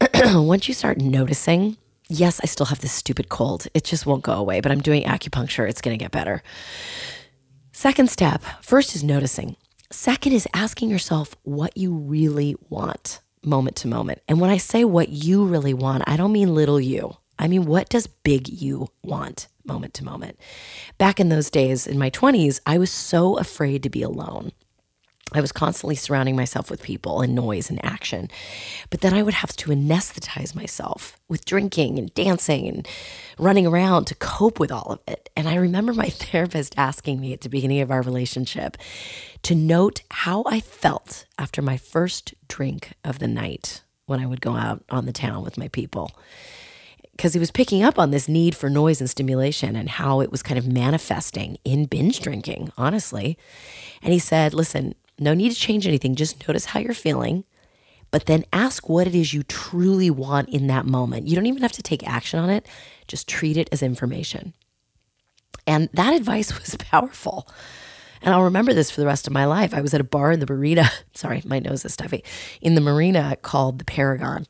Once 0.15 0.67
you 0.67 0.73
start 0.73 0.99
noticing 0.99 1.77
yes, 2.11 2.41
I 2.43 2.47
still 2.47 2.67
have 2.67 2.81
this 2.81 2.93
stupid 2.93 3.29
cold. 3.29 3.67
It 3.75 3.85
just 3.85 4.07
won't 4.07 4.23
go 4.23 4.33
away, 4.33 4.61
but 4.61 4.73
I'm 4.73 4.81
doing 4.81 5.05
acupuncture. 5.05 5.69
It's 5.69 5.81
going 5.81 5.97
to 5.97 6.03
get 6.03 6.11
better. 6.11 6.43
Second 7.73 8.11
step 8.11 8.43
first 8.61 8.95
is 8.95 9.03
noticing. 9.03 9.57
Second 9.91 10.33
is 10.33 10.47
asking 10.53 10.91
yourself 10.91 11.35
what 11.43 11.77
you 11.77 11.95
really 11.95 12.57
want 12.69 13.21
moment 13.43 13.77
to 13.77 13.89
moment. 13.89 14.21
And 14.29 14.41
when 14.41 14.51
I 14.51 14.59
say 14.59 14.85
what 14.85 15.09
you 15.09 15.45
really 15.45 15.75
want, 15.75 16.05
I 16.07 16.17
don't 16.17 16.33
mean 16.33 16.55
little 16.55 16.81
you. 16.81 17.17
I 17.39 17.49
mean, 17.49 17.65
what 17.65 17.89
does 17.89 18.07
big 18.07 18.49
you 18.49 18.89
want 19.03 19.49
moment 19.65 19.95
to 19.95 20.05
moment? 20.05 20.39
Back 20.99 21.21
in 21.21 21.31
those 21.31 21.51
days 21.51 21.87
in 21.87 21.99
my 21.99 22.11
20s, 22.11 22.61
I 22.67 22.77
was 22.77 22.91
so 22.91 23.39
afraid 23.39 23.83
to 23.83 23.91
be 23.91 24.03
alone. 24.03 24.53
I 25.33 25.41
was 25.41 25.53
constantly 25.53 25.95
surrounding 25.95 26.37
myself 26.37 26.71
with 26.71 26.83
people 26.83 27.21
and 27.21 27.35
noise 27.35 27.71
and 27.71 27.85
action. 27.85 28.29
But 28.91 29.01
then 29.01 29.15
I 29.15 29.23
would 29.23 29.35
have 29.35 29.55
to 29.57 29.71
anesthetize 29.71 30.55
myself 30.55 31.19
with 31.29 31.45
drinking 31.45 31.99
and 31.99 32.13
dancing 32.15 32.67
and 32.67 32.89
running 33.39 33.67
around 33.67 34.07
to 34.07 34.15
cope 34.17 34.59
with 34.59 34.73
all 34.73 34.93
of 34.93 35.01
it. 35.07 35.31
And 35.37 35.49
I 35.49 35.55
remember 35.55 35.93
my 35.93 36.09
therapist 36.11 36.75
asking 36.77 37.21
me 37.21 37.33
at 37.33 37.43
the 37.43 37.49
beginning 37.49 37.81
of 37.81 37.91
our 37.91 38.03
relationship 38.03 38.77
to 39.43 39.55
note 39.55 40.03
how 40.11 40.43
I 40.47 40.61
felt 40.61 41.27
after 41.39 41.63
my 41.63 41.77
first 41.77 42.35
drink 42.49 42.93
of 43.05 43.19
the 43.19 43.29
night 43.29 43.83
when 44.07 44.21
I 44.21 44.27
would 44.27 44.41
go 44.41 44.57
out 44.57 44.83
on 44.91 45.07
the 45.07 45.13
town 45.13 45.45
with 45.45 45.57
my 45.57 45.69
people. 45.69 46.11
Because 47.13 47.33
he 47.35 47.39
was 47.39 47.51
picking 47.51 47.83
up 47.83 47.99
on 47.99 48.11
this 48.11 48.29
need 48.29 48.57
for 48.57 48.71
noise 48.71 49.01
and 49.01 49.09
stimulation 49.09 49.77
and 49.77 49.89
how 49.89 50.21
it 50.21 50.31
was 50.31 50.43
kind 50.43 50.59
of 50.59 50.67
manifesting 50.67 51.59
in 51.65 51.85
binge 51.85 52.21
drinking, 52.21 52.73
honestly. 52.77 53.37
And 54.03 54.13
he 54.13 54.19
said, 54.19 54.55
Listen, 54.55 54.95
no 55.21 55.35
need 55.35 55.51
to 55.51 55.59
change 55.59 55.87
anything. 55.87 56.15
Just 56.15 56.47
notice 56.49 56.67
how 56.67 56.81
you're 56.81 56.95
feeling, 56.95 57.45
but 58.11 58.27
then 58.27 58.45
ask 58.53 58.89
what 58.89 59.07
it 59.07 59.15
is 59.15 59.33
you 59.35 59.43
truly 59.45 60.11
want 60.11 60.49
in 60.49 60.67
that 60.69 60.87
moment. 60.87 61.29
You 61.29 61.37
don't 61.37 61.47
even 61.47 61.63
have 61.63 61.73
to 61.73 61.83
take 61.83 62.07
action 62.09 62.41
on 62.41 62.51
it, 62.51 62.67
just 63.07 63.29
treat 63.29 63.57
it 63.57 63.69
as 63.71 63.83
information. 63.83 64.55
And 65.67 65.89
that 65.93 66.15
advice 66.15 66.59
was 66.61 66.75
powerful. 66.77 67.49
And 68.23 68.35
I'll 68.35 68.43
remember 68.43 68.75
this 68.75 68.91
for 68.91 69.01
the 69.01 69.07
rest 69.07 69.27
of 69.27 69.33
my 69.33 69.47
life. 69.47 69.73
I 69.73 69.81
was 69.81 69.95
at 69.95 70.01
a 70.01 70.05
bar 70.05 70.33
in 70.33 70.41
the 70.41 70.47
marina. 70.47 70.91
Sorry, 71.15 71.43
my 71.45 71.59
nose 71.59 71.85
is 71.85 71.95
stuffy. 71.95 72.25
In 72.61 72.75
the 72.75 72.81
marina 72.81 73.37
called 73.41 73.79
the 73.79 73.85
Paragon. 73.85 74.47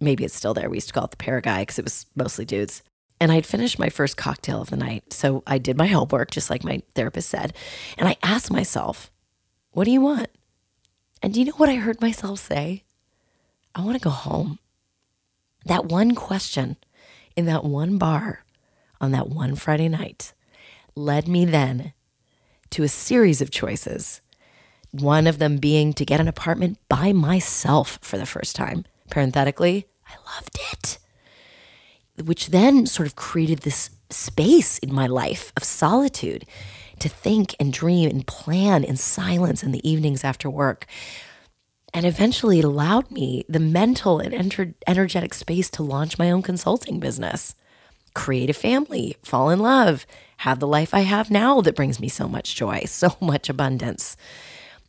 Maybe 0.00 0.24
it's 0.24 0.34
still 0.34 0.54
there. 0.54 0.70
We 0.70 0.76
used 0.76 0.88
to 0.88 0.94
call 0.94 1.04
it 1.04 1.10
the 1.10 1.16
Paraguay 1.16 1.62
because 1.62 1.78
it 1.78 1.84
was 1.84 2.06
mostly 2.14 2.44
dudes. 2.44 2.82
And 3.20 3.32
I'd 3.32 3.46
finished 3.46 3.80
my 3.80 3.88
first 3.88 4.16
cocktail 4.16 4.62
of 4.62 4.70
the 4.70 4.76
night. 4.76 5.12
So 5.12 5.42
I 5.44 5.58
did 5.58 5.76
my 5.76 5.86
homework, 5.86 6.30
just 6.30 6.50
like 6.50 6.62
my 6.62 6.82
therapist 6.94 7.28
said. 7.28 7.52
And 7.96 8.08
I 8.08 8.16
asked 8.22 8.52
myself, 8.52 9.10
what 9.78 9.84
do 9.84 9.92
you 9.92 10.00
want? 10.00 10.26
And 11.22 11.32
do 11.32 11.38
you 11.38 11.46
know 11.46 11.52
what 11.52 11.68
I 11.68 11.76
heard 11.76 12.00
myself 12.00 12.40
say? 12.40 12.82
I 13.76 13.84
want 13.84 13.96
to 13.96 14.02
go 14.02 14.10
home. 14.10 14.58
That 15.66 15.84
one 15.84 16.16
question 16.16 16.78
in 17.36 17.46
that 17.46 17.62
one 17.62 17.96
bar 17.96 18.44
on 19.00 19.12
that 19.12 19.28
one 19.28 19.54
Friday 19.54 19.88
night 19.88 20.32
led 20.96 21.28
me 21.28 21.44
then 21.44 21.92
to 22.70 22.82
a 22.82 22.88
series 22.88 23.40
of 23.40 23.52
choices. 23.52 24.20
One 24.90 25.28
of 25.28 25.38
them 25.38 25.58
being 25.58 25.92
to 25.92 26.04
get 26.04 26.18
an 26.18 26.26
apartment 26.26 26.78
by 26.88 27.12
myself 27.12 28.00
for 28.02 28.18
the 28.18 28.26
first 28.26 28.56
time. 28.56 28.84
Parenthetically, 29.10 29.86
I 30.08 30.14
loved 30.34 30.58
it. 30.72 30.98
Which 32.24 32.48
then 32.48 32.84
sort 32.86 33.06
of 33.06 33.14
created 33.14 33.60
this 33.60 33.90
space 34.10 34.78
in 34.78 34.92
my 34.92 35.06
life 35.06 35.52
of 35.56 35.62
solitude 35.62 36.46
to 37.00 37.08
think 37.08 37.54
and 37.58 37.72
dream 37.72 38.10
and 38.10 38.26
plan 38.26 38.84
in 38.84 38.96
silence 38.96 39.62
in 39.62 39.72
the 39.72 39.88
evenings 39.88 40.24
after 40.24 40.48
work. 40.50 40.86
And 41.94 42.04
eventually 42.04 42.58
it 42.58 42.64
allowed 42.64 43.10
me 43.10 43.44
the 43.48 43.60
mental 43.60 44.18
and 44.18 44.34
enter- 44.34 44.74
energetic 44.86 45.34
space 45.34 45.70
to 45.70 45.82
launch 45.82 46.18
my 46.18 46.30
own 46.30 46.42
consulting 46.42 47.00
business, 47.00 47.54
create 48.14 48.50
a 48.50 48.54
family, 48.54 49.16
fall 49.22 49.50
in 49.50 49.58
love, 49.58 50.06
have 50.38 50.60
the 50.60 50.66
life 50.66 50.92
I 50.94 51.00
have 51.00 51.30
now 51.30 51.60
that 51.62 51.76
brings 51.76 51.98
me 51.98 52.08
so 52.08 52.28
much 52.28 52.54
joy, 52.54 52.82
so 52.86 53.16
much 53.20 53.48
abundance. 53.48 54.16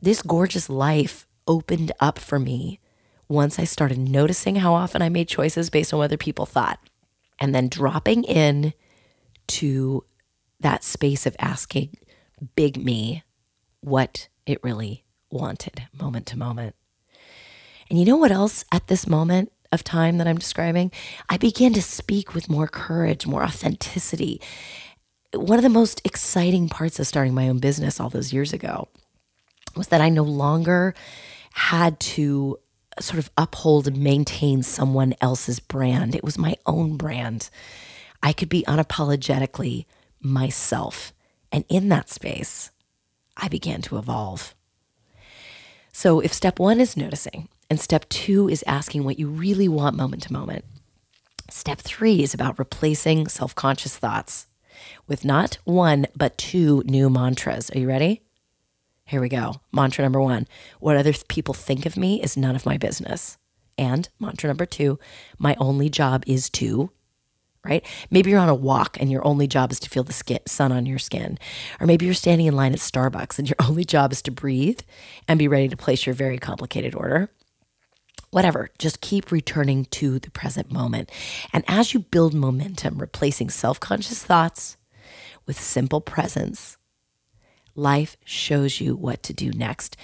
This 0.01 0.21
gorgeous 0.21 0.69
life 0.69 1.25
opened 1.47 1.91
up 1.99 2.19
for 2.19 2.39
me 2.39 2.79
once 3.27 3.59
I 3.59 3.63
started 3.63 3.97
noticing 3.97 4.55
how 4.55 4.73
often 4.73 5.01
I 5.01 5.09
made 5.09 5.27
choices 5.27 5.69
based 5.69 5.93
on 5.93 5.99
what 5.99 6.05
other 6.05 6.17
people 6.17 6.45
thought 6.45 6.79
and 7.39 7.53
then 7.55 7.69
dropping 7.69 8.23
in 8.23 8.73
to 9.47 10.03
that 10.59 10.83
space 10.83 11.25
of 11.25 11.35
asking 11.39 11.97
big 12.55 12.77
me 12.77 13.23
what 13.81 14.27
it 14.45 14.63
really 14.63 15.05
wanted 15.31 15.83
moment 15.97 16.25
to 16.27 16.37
moment. 16.37 16.75
And 17.89 17.99
you 17.99 18.05
know 18.05 18.17
what 18.17 18.31
else 18.31 18.65
at 18.71 18.87
this 18.87 19.07
moment 19.07 19.51
of 19.71 19.83
time 19.83 20.17
that 20.17 20.27
I'm 20.27 20.37
describing? 20.37 20.91
I 21.27 21.37
began 21.37 21.73
to 21.73 21.81
speak 21.81 22.33
with 22.33 22.49
more 22.49 22.67
courage, 22.67 23.27
more 23.27 23.43
authenticity. 23.43 24.41
one 25.33 25.59
of 25.59 25.63
the 25.63 25.69
most 25.69 26.01
exciting 26.03 26.69
parts 26.69 26.99
of 26.99 27.05
starting 27.05 27.35
my 27.35 27.47
own 27.47 27.59
business 27.59 27.99
all 27.99 28.09
those 28.09 28.33
years 28.33 28.51
ago 28.51 28.87
was 29.75 29.89
that 29.89 30.01
I 30.01 30.09
no 30.09 30.23
longer 30.23 30.95
had 31.53 31.99
to 31.99 32.57
sort 32.99 33.19
of 33.19 33.29
uphold 33.37 33.87
and 33.87 33.97
maintain 33.97 34.63
someone 34.63 35.13
else's 35.21 35.59
brand. 35.59 36.15
It 36.15 36.23
was 36.23 36.37
my 36.37 36.55
own 36.65 36.97
brand. 36.97 37.49
I 38.23 38.33
could 38.33 38.49
be 38.49 38.63
unapologetically 38.67 39.85
myself. 40.21 41.13
And 41.51 41.65
in 41.69 41.89
that 41.89 42.09
space, 42.09 42.71
I 43.35 43.47
began 43.47 43.81
to 43.83 43.97
evolve. 43.97 44.55
So 45.91 46.19
if 46.19 46.33
step 46.33 46.59
one 46.59 46.79
is 46.79 46.95
noticing, 46.95 47.49
and 47.69 47.79
step 47.79 48.07
two 48.09 48.49
is 48.49 48.63
asking 48.65 49.03
what 49.03 49.19
you 49.19 49.27
really 49.27 49.67
want 49.67 49.95
moment 49.95 50.23
to 50.23 50.33
moment, 50.33 50.65
step 51.49 51.79
three 51.79 52.23
is 52.23 52.33
about 52.33 52.59
replacing 52.59 53.27
self 53.27 53.55
conscious 53.55 53.97
thoughts 53.97 54.47
with 55.07 55.25
not 55.25 55.57
one, 55.65 56.07
but 56.15 56.37
two 56.37 56.83
new 56.85 57.09
mantras. 57.09 57.69
Are 57.71 57.79
you 57.79 57.87
ready? 57.87 58.21
Here 59.05 59.21
we 59.21 59.29
go. 59.29 59.55
Mantra 59.71 60.03
number 60.03 60.21
one 60.21 60.47
What 60.79 60.95
other 60.95 61.13
people 61.27 61.53
think 61.53 61.85
of 61.85 61.97
me 61.97 62.21
is 62.21 62.37
none 62.37 62.55
of 62.55 62.65
my 62.65 62.77
business. 62.77 63.37
And 63.77 64.07
mantra 64.19 64.47
number 64.47 64.65
two 64.65 64.99
My 65.37 65.55
only 65.59 65.89
job 65.89 66.23
is 66.27 66.49
to, 66.51 66.91
right? 67.65 67.85
Maybe 68.09 68.31
you're 68.31 68.39
on 68.39 68.49
a 68.49 68.55
walk 68.55 68.97
and 68.99 69.11
your 69.11 69.25
only 69.25 69.47
job 69.47 69.71
is 69.71 69.79
to 69.81 69.89
feel 69.89 70.03
the 70.03 70.13
skin, 70.13 70.39
sun 70.47 70.71
on 70.71 70.85
your 70.85 70.99
skin. 70.99 71.37
Or 71.79 71.87
maybe 71.87 72.05
you're 72.05 72.13
standing 72.13 72.47
in 72.47 72.55
line 72.55 72.73
at 72.73 72.79
Starbucks 72.79 73.37
and 73.37 73.49
your 73.49 73.57
only 73.67 73.83
job 73.85 74.11
is 74.11 74.21
to 74.23 74.31
breathe 74.31 74.79
and 75.27 75.37
be 75.37 75.47
ready 75.47 75.67
to 75.67 75.77
place 75.77 76.05
your 76.05 76.15
very 76.15 76.37
complicated 76.37 76.95
order 76.95 77.29
whatever, 78.31 78.69
just 78.77 79.01
keep 79.01 79.31
returning 79.31 79.85
to 79.85 80.19
the 80.19 80.31
present 80.31 80.71
moment. 80.71 81.11
And 81.53 81.63
as 81.67 81.93
you 81.93 81.99
build 81.99 82.33
momentum, 82.33 82.97
replacing 82.97 83.49
self 83.49 83.79
conscious 83.79 84.23
thoughts 84.23 84.77
with 85.45 85.59
simple 85.59 86.01
presence, 86.01 86.77
life 87.75 88.17
shows 88.23 88.79
you 88.79 88.95
what 88.95 89.23
to 89.23 89.33
do 89.33 89.51
next. 89.51 89.97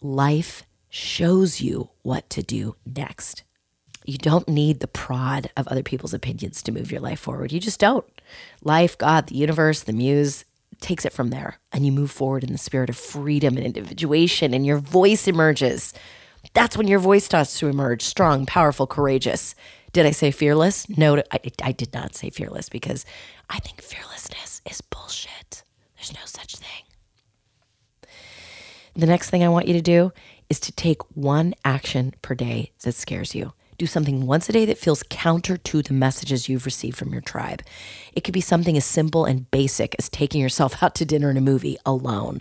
Life 0.00 0.64
shows 0.88 1.60
you 1.60 1.90
what 2.02 2.28
to 2.30 2.42
do 2.42 2.76
next. 2.84 3.44
You 4.04 4.18
don't 4.18 4.48
need 4.48 4.80
the 4.80 4.88
prod 4.88 5.50
of 5.56 5.68
other 5.68 5.82
people's 5.82 6.14
opinions 6.14 6.62
to 6.62 6.72
move 6.72 6.90
your 6.90 7.00
life 7.00 7.20
forward. 7.20 7.52
You 7.52 7.60
just 7.60 7.80
don't. 7.80 8.04
Life, 8.62 8.98
God, 8.98 9.28
the 9.28 9.36
universe, 9.36 9.82
the 9.82 9.92
muse 9.92 10.44
takes 10.80 11.04
it 11.04 11.12
from 11.12 11.30
there, 11.30 11.58
and 11.72 11.86
you 11.86 11.92
move 11.92 12.10
forward 12.10 12.42
in 12.42 12.50
the 12.52 12.58
spirit 12.58 12.90
of 12.90 12.96
freedom 12.96 13.56
and 13.56 13.64
individuation, 13.64 14.52
and 14.52 14.66
your 14.66 14.78
voice 14.78 15.28
emerges 15.28 15.94
that's 16.54 16.76
when 16.76 16.88
your 16.88 16.98
voice 16.98 17.24
starts 17.24 17.58
to 17.58 17.68
emerge 17.68 18.02
strong, 18.02 18.46
powerful, 18.46 18.86
courageous. 18.86 19.54
Did 19.92 20.06
I 20.06 20.10
say 20.10 20.30
fearless? 20.30 20.88
No, 20.88 21.22
I, 21.30 21.40
I 21.62 21.72
did 21.72 21.92
not 21.94 22.14
say 22.14 22.30
fearless 22.30 22.68
because 22.68 23.04
I 23.48 23.58
think 23.60 23.80
fearlessness 23.80 24.60
is 24.68 24.80
bullshit. 24.80 25.62
There's 25.96 26.12
no 26.14 26.24
such 26.24 26.56
thing. 26.56 26.84
The 28.94 29.06
next 29.06 29.30
thing 29.30 29.42
I 29.42 29.48
want 29.48 29.68
you 29.68 29.74
to 29.74 29.82
do 29.82 30.12
is 30.50 30.60
to 30.60 30.72
take 30.72 31.00
one 31.16 31.54
action 31.64 32.14
per 32.20 32.34
day 32.34 32.72
that 32.82 32.94
scares 32.94 33.34
you. 33.34 33.52
Do 33.82 33.86
something 33.86 34.26
once 34.26 34.48
a 34.48 34.52
day 34.52 34.64
that 34.66 34.78
feels 34.78 35.02
counter 35.10 35.56
to 35.56 35.82
the 35.82 35.92
messages 35.92 36.48
you've 36.48 36.66
received 36.66 36.96
from 36.96 37.10
your 37.10 37.20
tribe. 37.20 37.64
It 38.12 38.22
could 38.22 38.32
be 38.32 38.40
something 38.40 38.76
as 38.76 38.84
simple 38.84 39.24
and 39.24 39.50
basic 39.50 39.96
as 39.98 40.08
taking 40.08 40.40
yourself 40.40 40.80
out 40.84 40.94
to 40.94 41.04
dinner 41.04 41.30
and 41.30 41.38
a 41.38 41.40
movie 41.40 41.76
alone 41.84 42.40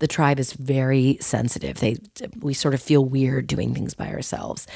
the 0.00 0.08
tribe 0.08 0.40
is 0.40 0.54
very 0.54 1.16
sensitive. 1.20 1.78
They 1.78 1.98
we 2.40 2.54
sort 2.54 2.74
of 2.74 2.82
feel 2.82 3.04
weird 3.04 3.46
doing 3.46 3.72
things 3.72 3.94
by 3.94 4.08
ourselves. 4.08 4.66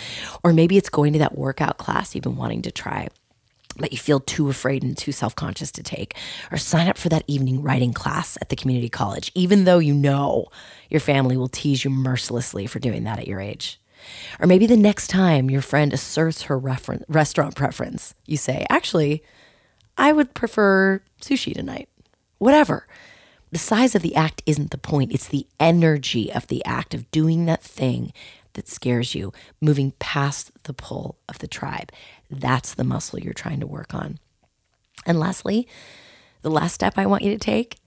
Or 0.44 0.52
maybe 0.52 0.76
it's 0.76 0.88
going 0.88 1.14
to 1.14 1.18
that 1.18 1.36
workout 1.36 1.78
class 1.78 2.14
you've 2.14 2.22
been 2.22 2.36
wanting 2.36 2.62
to 2.62 2.70
try 2.70 3.08
but 3.76 3.90
you 3.90 3.98
feel 3.98 4.20
too 4.20 4.48
afraid 4.48 4.84
and 4.84 4.96
too 4.96 5.10
self 5.10 5.34
conscious 5.34 5.72
to 5.72 5.82
take, 5.82 6.14
or 6.52 6.58
sign 6.58 6.86
up 6.86 6.96
for 6.96 7.08
that 7.08 7.24
evening 7.26 7.60
writing 7.60 7.92
class 7.92 8.38
at 8.40 8.48
the 8.48 8.54
community 8.54 8.88
college, 8.88 9.32
even 9.34 9.64
though 9.64 9.80
you 9.80 9.92
know 9.92 10.46
your 10.90 11.00
family 11.00 11.36
will 11.36 11.48
tease 11.48 11.84
you 11.84 11.90
mercilessly 11.90 12.68
for 12.68 12.78
doing 12.78 13.02
that 13.02 13.18
at 13.18 13.26
your 13.26 13.40
age. 13.40 13.80
Or 14.40 14.46
maybe 14.46 14.66
the 14.66 14.76
next 14.76 15.08
time 15.08 15.50
your 15.50 15.62
friend 15.62 15.92
asserts 15.92 16.42
her 16.42 16.58
refer- 16.58 17.04
restaurant 17.08 17.54
preference, 17.54 18.14
you 18.26 18.36
say, 18.36 18.66
Actually, 18.70 19.22
I 19.96 20.12
would 20.12 20.34
prefer 20.34 21.00
sushi 21.20 21.54
tonight. 21.54 21.88
Whatever. 22.38 22.86
The 23.52 23.58
size 23.58 23.94
of 23.94 24.02
the 24.02 24.16
act 24.16 24.42
isn't 24.46 24.72
the 24.72 24.78
point, 24.78 25.12
it's 25.12 25.28
the 25.28 25.46
energy 25.60 26.32
of 26.32 26.48
the 26.48 26.64
act 26.64 26.92
of 26.92 27.08
doing 27.12 27.46
that 27.46 27.62
thing 27.62 28.12
that 28.54 28.68
scares 28.68 29.14
you, 29.14 29.32
moving 29.60 29.92
past 29.98 30.50
the 30.64 30.72
pull 30.72 31.18
of 31.28 31.38
the 31.38 31.46
tribe. 31.46 31.92
That's 32.30 32.74
the 32.74 32.84
muscle 32.84 33.20
you're 33.20 33.32
trying 33.32 33.60
to 33.60 33.66
work 33.66 33.94
on. 33.94 34.18
And 35.06 35.20
lastly, 35.20 35.68
the 36.42 36.50
last 36.50 36.74
step 36.74 36.94
I 36.96 37.06
want 37.06 37.22
you 37.22 37.30
to 37.30 37.38
take 37.38 37.78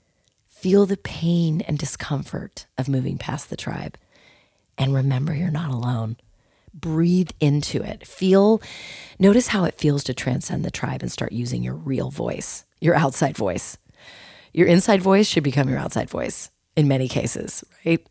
feel 0.48 0.86
the 0.86 0.98
pain 0.98 1.62
and 1.62 1.78
discomfort 1.78 2.66
of 2.78 2.90
moving 2.90 3.18
past 3.18 3.50
the 3.50 3.58
tribe. 3.58 3.98
And 4.78 4.94
remember, 4.94 5.34
you're 5.34 5.52
not 5.52 5.72
alone. 5.72 6.18
Breathe 6.74 7.32
into 7.40 7.82
it. 7.82 8.06
Feel, 8.06 8.62
notice 9.18 9.48
how 9.48 9.64
it 9.64 9.80
feels 9.80 10.04
to 10.06 10.14
transcend 10.14 10.64
the 10.64 10.72
tribe 10.72 11.02
and 11.02 11.12
start 11.12 11.32
using 11.32 11.64
your 11.64 11.76
real 11.76 12.12
voice, 12.12 12.66
your 12.80 12.96
outside 12.96 13.36
voice. 13.36 13.78
Your 14.54 14.68
inside 14.68 15.02
voice 15.02 15.28
should 15.28 15.44
become 15.44 15.70
your 15.70 15.80
outside 15.80 16.10
voice 16.10 16.52
in 16.76 16.88
many 16.88 17.08
cases, 17.08 17.64
right? 17.86 18.06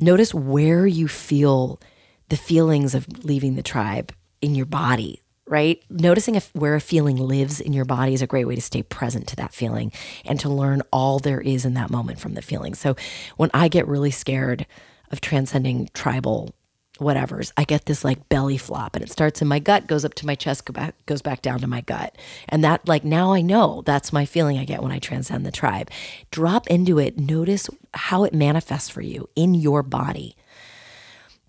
Notice 0.00 0.34
where 0.34 0.86
you 0.86 1.06
feel 1.08 1.80
the 2.28 2.36
feelings 2.36 2.94
of 2.94 3.06
leaving 3.24 3.54
the 3.54 3.62
tribe 3.62 4.12
in 4.42 4.54
your 4.54 4.66
body, 4.66 5.22
right? 5.46 5.82
Noticing 5.88 6.34
if, 6.34 6.50
where 6.54 6.74
a 6.74 6.80
feeling 6.80 7.16
lives 7.16 7.60
in 7.60 7.72
your 7.72 7.84
body 7.84 8.14
is 8.14 8.22
a 8.22 8.26
great 8.26 8.46
way 8.46 8.54
to 8.54 8.60
stay 8.60 8.82
present 8.82 9.28
to 9.28 9.36
that 9.36 9.54
feeling 9.54 9.92
and 10.24 10.38
to 10.40 10.48
learn 10.48 10.82
all 10.92 11.18
there 11.18 11.40
is 11.40 11.64
in 11.64 11.74
that 11.74 11.90
moment 11.90 12.20
from 12.20 12.34
the 12.34 12.42
feeling. 12.42 12.74
So 12.74 12.96
when 13.36 13.50
I 13.54 13.68
get 13.68 13.86
really 13.86 14.10
scared 14.10 14.66
of 15.10 15.20
transcending 15.20 15.88
tribal 15.94 16.54
whatever's. 16.98 17.52
I 17.56 17.64
get 17.64 17.86
this 17.86 18.04
like 18.04 18.28
belly 18.28 18.58
flop 18.58 18.94
and 18.94 19.04
it 19.04 19.10
starts 19.10 19.40
in 19.40 19.48
my 19.48 19.58
gut, 19.58 19.86
goes 19.86 20.04
up 20.04 20.14
to 20.14 20.26
my 20.26 20.34
chest, 20.34 20.64
go 20.64 20.72
back, 20.72 20.94
goes 21.06 21.22
back 21.22 21.42
down 21.42 21.60
to 21.60 21.66
my 21.66 21.80
gut. 21.80 22.16
And 22.48 22.62
that, 22.64 22.86
like, 22.88 23.04
now 23.04 23.32
I 23.32 23.40
know 23.40 23.82
that's 23.86 24.12
my 24.12 24.24
feeling 24.24 24.58
I 24.58 24.64
get 24.64 24.82
when 24.82 24.92
I 24.92 24.98
transcend 24.98 25.46
the 25.46 25.52
tribe. 25.52 25.90
Drop 26.30 26.66
into 26.66 26.98
it. 26.98 27.18
Notice 27.18 27.70
how 27.94 28.24
it 28.24 28.34
manifests 28.34 28.88
for 28.88 29.00
you 29.00 29.28
in 29.36 29.54
your 29.54 29.82
body. 29.82 30.36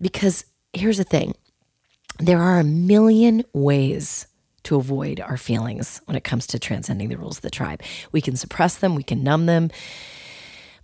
Because 0.00 0.44
here's 0.72 0.98
the 0.98 1.04
thing 1.04 1.34
there 2.18 2.40
are 2.40 2.60
a 2.60 2.64
million 2.64 3.44
ways 3.52 4.26
to 4.62 4.76
avoid 4.76 5.20
our 5.20 5.38
feelings 5.38 6.02
when 6.04 6.16
it 6.16 6.24
comes 6.24 6.46
to 6.46 6.58
transcending 6.58 7.08
the 7.08 7.16
rules 7.16 7.38
of 7.38 7.42
the 7.42 7.50
tribe. 7.50 7.82
We 8.12 8.20
can 8.20 8.36
suppress 8.36 8.76
them, 8.76 8.94
we 8.94 9.02
can 9.02 9.22
numb 9.22 9.46
them. 9.46 9.70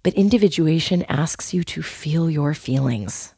But 0.06 0.14
individuation 0.14 1.02
asks 1.08 1.52
you 1.52 1.64
to 1.64 1.82
feel 1.82 2.30
your 2.30 2.54
feelings 2.54 3.34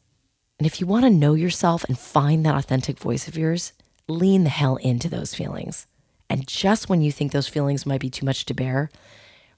and 0.59 0.67
if 0.67 0.79
you 0.79 0.85
want 0.85 1.05
to 1.05 1.09
know 1.09 1.33
yourself 1.33 1.83
and 1.85 1.97
find 1.97 2.45
that 2.45 2.53
authentic 2.53 2.99
voice 2.99 3.27
of 3.27 3.37
yours, 3.37 3.73
lean 4.07 4.43
the 4.43 4.51
hell 4.51 4.75
into 4.75 5.09
those 5.09 5.33
feelings. 5.33 5.87
And 6.29 6.45
just 6.45 6.89
when 6.89 7.01
you 7.01 7.11
think 7.11 7.31
those 7.31 7.47
feelings 7.47 7.85
might 7.85 8.01
be 8.01 8.09
too 8.09 8.25
much 8.25 8.45
to 8.45 8.53
bear, 8.53 8.91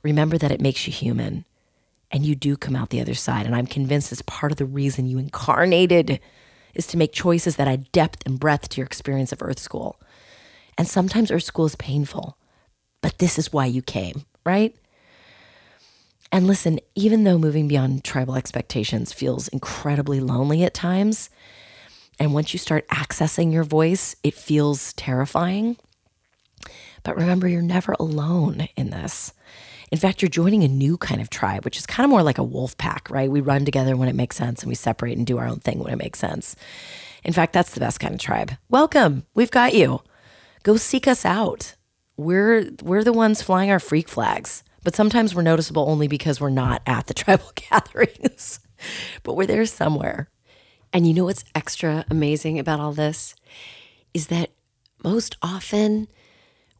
remember 0.03 0.37
that 0.37 0.51
it 0.51 0.61
makes 0.61 0.87
you 0.87 0.93
human 0.93 1.43
and 2.11 2.25
you 2.25 2.35
do 2.35 2.55
come 2.55 2.77
out 2.77 2.91
the 2.91 3.01
other 3.01 3.15
side. 3.15 3.45
And 3.45 3.55
I'm 3.55 3.67
convinced 3.67 4.11
it's 4.11 4.21
part 4.21 4.53
of 4.53 4.57
the 4.57 4.65
reason 4.65 5.07
you 5.07 5.17
incarnated 5.17 6.19
is 6.75 6.87
to 6.87 6.97
make 6.97 7.11
choices 7.11 7.55
that 7.55 7.67
add 7.67 7.91
depth 7.91 8.23
and 8.25 8.39
breadth 8.39 8.69
to 8.69 8.77
your 8.77 8.85
experience 8.85 9.31
of 9.31 9.41
Earth 9.41 9.59
School. 9.59 9.99
And 10.77 10.87
sometimes 10.87 11.31
Earth 11.31 11.43
School 11.43 11.65
is 11.65 11.75
painful, 11.75 12.37
but 13.01 13.17
this 13.17 13.39
is 13.39 13.51
why 13.51 13.65
you 13.65 13.81
came, 13.81 14.23
right? 14.45 14.75
And 16.31 16.47
listen, 16.47 16.79
even 16.95 17.23
though 17.23 17.37
moving 17.37 17.67
beyond 17.67 18.03
tribal 18.03 18.35
expectations 18.35 19.11
feels 19.11 19.49
incredibly 19.49 20.19
lonely 20.19 20.63
at 20.63 20.73
times, 20.73 21.29
and 22.19 22.33
once 22.33 22.53
you 22.53 22.59
start 22.59 22.87
accessing 22.87 23.51
your 23.51 23.63
voice, 23.63 24.15
it 24.23 24.33
feels 24.33 24.93
terrifying. 24.93 25.77
But 27.03 27.17
remember, 27.17 27.47
you're 27.47 27.61
never 27.61 27.95
alone 27.99 28.67
in 28.77 28.91
this. 28.91 29.33
In 29.91 29.97
fact, 29.97 30.21
you're 30.21 30.29
joining 30.29 30.63
a 30.63 30.69
new 30.69 30.97
kind 30.97 31.19
of 31.19 31.29
tribe, 31.29 31.65
which 31.65 31.77
is 31.77 31.85
kind 31.85 32.05
of 32.05 32.09
more 32.09 32.23
like 32.23 32.37
a 32.37 32.43
wolf 32.43 32.77
pack, 32.77 33.09
right? 33.09 33.29
We 33.29 33.41
run 33.41 33.65
together 33.65 33.97
when 33.97 34.07
it 34.07 34.15
makes 34.15 34.37
sense 34.37 34.61
and 34.61 34.69
we 34.69 34.75
separate 34.75 35.17
and 35.17 35.27
do 35.27 35.37
our 35.37 35.47
own 35.47 35.59
thing 35.59 35.79
when 35.79 35.91
it 35.91 35.97
makes 35.97 36.19
sense. 36.19 36.55
In 37.23 37.33
fact, 37.33 37.51
that's 37.51 37.73
the 37.73 37.81
best 37.81 37.99
kind 37.99 38.13
of 38.13 38.19
tribe. 38.19 38.51
Welcome. 38.69 39.25
We've 39.33 39.51
got 39.51 39.73
you. 39.73 40.01
Go 40.63 40.77
seek 40.77 41.07
us 41.07 41.25
out. 41.25 41.75
We're 42.15 42.69
we're 42.81 43.03
the 43.03 43.11
ones 43.11 43.41
flying 43.41 43.69
our 43.69 43.79
freak 43.79 44.07
flags. 44.07 44.63
But 44.83 44.95
sometimes 44.95 45.35
we're 45.35 45.41
noticeable 45.41 45.89
only 45.89 46.07
because 46.07 46.41
we're 46.41 46.49
not 46.49 46.81
at 46.85 47.07
the 47.07 47.13
tribal 47.15 47.51
gatherings, 47.55 48.59
but 49.23 49.35
we're 49.35 49.45
there 49.45 49.65
somewhere. 49.65 50.29
And 50.93 51.07
you 51.07 51.13
know 51.13 51.25
what's 51.25 51.45
extra 51.55 52.05
amazing 52.09 52.59
about 52.59 52.79
all 52.79 52.91
this 52.91 53.35
is 54.13 54.27
that 54.27 54.51
most 55.03 55.37
often, 55.41 56.07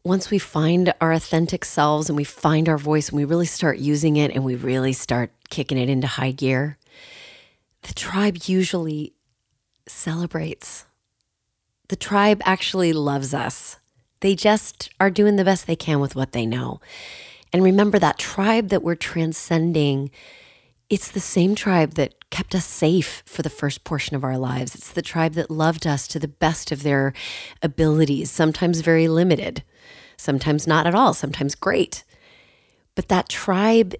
once 0.04 0.30
we 0.30 0.38
find 0.38 0.92
our 1.00 1.12
authentic 1.12 1.64
selves 1.64 2.08
and 2.08 2.16
we 2.16 2.24
find 2.24 2.68
our 2.68 2.78
voice 2.78 3.08
and 3.08 3.16
we 3.16 3.24
really 3.24 3.46
start 3.46 3.78
using 3.78 4.16
it 4.16 4.32
and 4.32 4.44
we 4.44 4.54
really 4.54 4.92
start 4.92 5.32
kicking 5.48 5.78
it 5.78 5.88
into 5.88 6.06
high 6.06 6.32
gear, 6.32 6.76
the 7.82 7.94
tribe 7.94 8.38
usually 8.44 9.14
celebrates. 9.86 10.84
The 11.88 11.96
tribe 11.96 12.40
actually 12.44 12.92
loves 12.92 13.34
us. 13.34 13.78
They 14.20 14.34
just 14.34 14.90
are 15.00 15.10
doing 15.10 15.36
the 15.36 15.44
best 15.44 15.66
they 15.66 15.76
can 15.76 16.00
with 16.00 16.14
what 16.14 16.32
they 16.32 16.46
know. 16.46 16.80
And 17.52 17.62
remember 17.62 17.98
that 17.98 18.18
tribe 18.18 18.68
that 18.68 18.82
we're 18.82 18.94
transcending, 18.94 20.10
it's 20.88 21.10
the 21.10 21.20
same 21.20 21.54
tribe 21.54 21.94
that 21.94 22.30
kept 22.30 22.54
us 22.54 22.64
safe 22.64 23.22
for 23.26 23.42
the 23.42 23.50
first 23.50 23.84
portion 23.84 24.16
of 24.16 24.24
our 24.24 24.38
lives. 24.38 24.74
It's 24.74 24.92
the 24.92 25.02
tribe 25.02 25.34
that 25.34 25.50
loved 25.50 25.86
us 25.86 26.08
to 26.08 26.18
the 26.18 26.28
best 26.28 26.72
of 26.72 26.82
their 26.82 27.12
abilities, 27.62 28.30
sometimes 28.30 28.80
very 28.80 29.06
limited, 29.06 29.62
sometimes 30.16 30.66
not 30.66 30.86
at 30.86 30.94
all, 30.94 31.12
sometimes 31.12 31.54
great. 31.54 32.04
But 32.94 33.08
that 33.08 33.28
tribe 33.28 33.94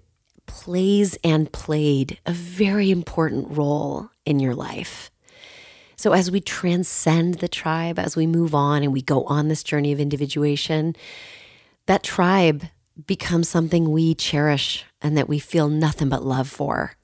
plays 0.47 1.17
and 1.23 1.53
played 1.53 2.19
a 2.27 2.33
very 2.33 2.91
important 2.91 3.57
role 3.57 4.11
in 4.25 4.41
your 4.41 4.55
life. 4.55 5.11
So, 5.97 6.13
as 6.13 6.31
we 6.31 6.41
transcend 6.41 7.35
the 7.35 7.49
tribe, 7.49 7.99
as 7.99 8.17
we 8.17 8.27
move 8.27 8.55
on 8.55 8.83
and 8.83 8.93
we 8.93 9.03
go 9.03 9.25
on 9.25 9.49
this 9.49 9.63
journey 9.63 9.93
of 9.93 10.01
individuation, 10.01 10.97
that 11.87 12.03
tribe 12.03 12.65
becomes 13.07 13.49
something 13.49 13.91
we 13.91 14.15
cherish 14.15 14.85
and 15.01 15.17
that 15.17 15.29
we 15.29 15.39
feel 15.39 15.69
nothing 15.69 16.09
but 16.09 16.25
love 16.25 16.49
for, 16.49 16.95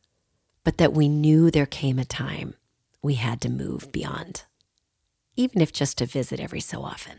but 0.65 0.79
that 0.79 0.93
we 0.93 1.09
knew 1.09 1.51
there 1.51 1.67
came 1.67 1.99
a 1.99 2.05
time 2.05 2.55
we 3.03 3.15
had 3.15 3.41
to 3.41 3.49
move 3.49 3.91
beyond, 3.93 4.45
even 5.37 5.61
if 5.61 5.73
just 5.73 5.99
to 5.99 6.07
visit 6.07 6.41
every 6.41 6.61
so 6.61 6.83
often. 6.83 7.19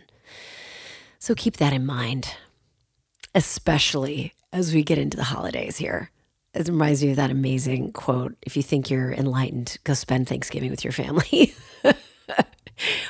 So 1.19 1.35
keep 1.35 1.57
that 1.57 1.73
in 1.73 1.85
mind, 1.85 2.35
especially 3.33 4.33
as 4.51 4.73
we 4.73 4.83
get 4.83 4.97
into 4.97 5.17
the 5.17 5.23
holidays 5.23 5.77
here. 5.77 6.11
It 6.53 6.67
reminds 6.67 7.03
me 7.03 7.11
of 7.11 7.17
that 7.17 7.29
amazing 7.29 7.91
quote 7.91 8.35
if 8.41 8.57
you 8.57 8.63
think 8.63 8.89
you're 8.89 9.11
enlightened, 9.11 9.77
go 9.83 9.93
spend 9.93 10.27
Thanksgiving 10.27 10.71
with 10.71 10.83
your 10.83 10.93
family. 10.93 11.53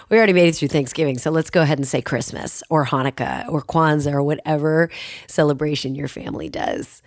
we 0.10 0.18
already 0.18 0.34
made 0.34 0.48
it 0.50 0.56
through 0.56 0.70
Thanksgiving, 0.70 1.18
so 1.18 1.32
let's 1.32 1.50
go 1.50 1.62
ahead 1.62 1.78
and 1.78 1.88
say 1.88 2.02
Christmas 2.02 2.64
or 2.70 2.86
Hanukkah 2.86 3.48
or 3.50 3.62
Kwanzaa 3.62 4.14
or 4.14 4.24
whatever 4.24 4.90
celebration 5.28 5.96
your 5.96 6.08
family 6.08 6.50
does. 6.50 7.02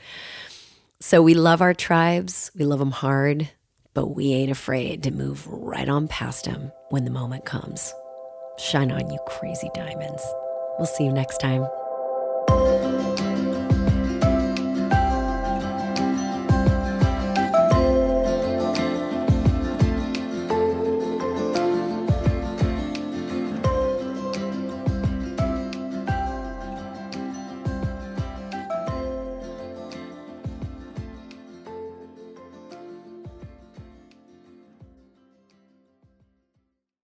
So 1.01 1.23
we 1.23 1.35
love 1.35 1.61
our 1.61 1.75
tribes, 1.75 2.51
we 2.57 2.65
love 2.65 2.79
them 2.79 2.93
hard, 2.93 3.51
but 3.95 4.15
we 4.15 4.33
ain't 4.33 4.53
afraid 4.53 5.03
to 5.03 5.11
move 5.11 5.47
right 5.47 5.89
on 5.89 6.09
past 6.09 6.45
them 6.45 6.73
when 6.91 7.05
the 7.05 7.11
moment 7.11 7.45
comes. 7.45 7.93
Shine 8.59 8.93
on, 8.93 9.11
you 9.11 9.19
crazy 9.27 9.71
diamonds. 9.75 10.23
We'll 10.79 10.87
see 10.87 11.05
you 11.05 11.13
next 11.13 11.39
time. 11.39 11.67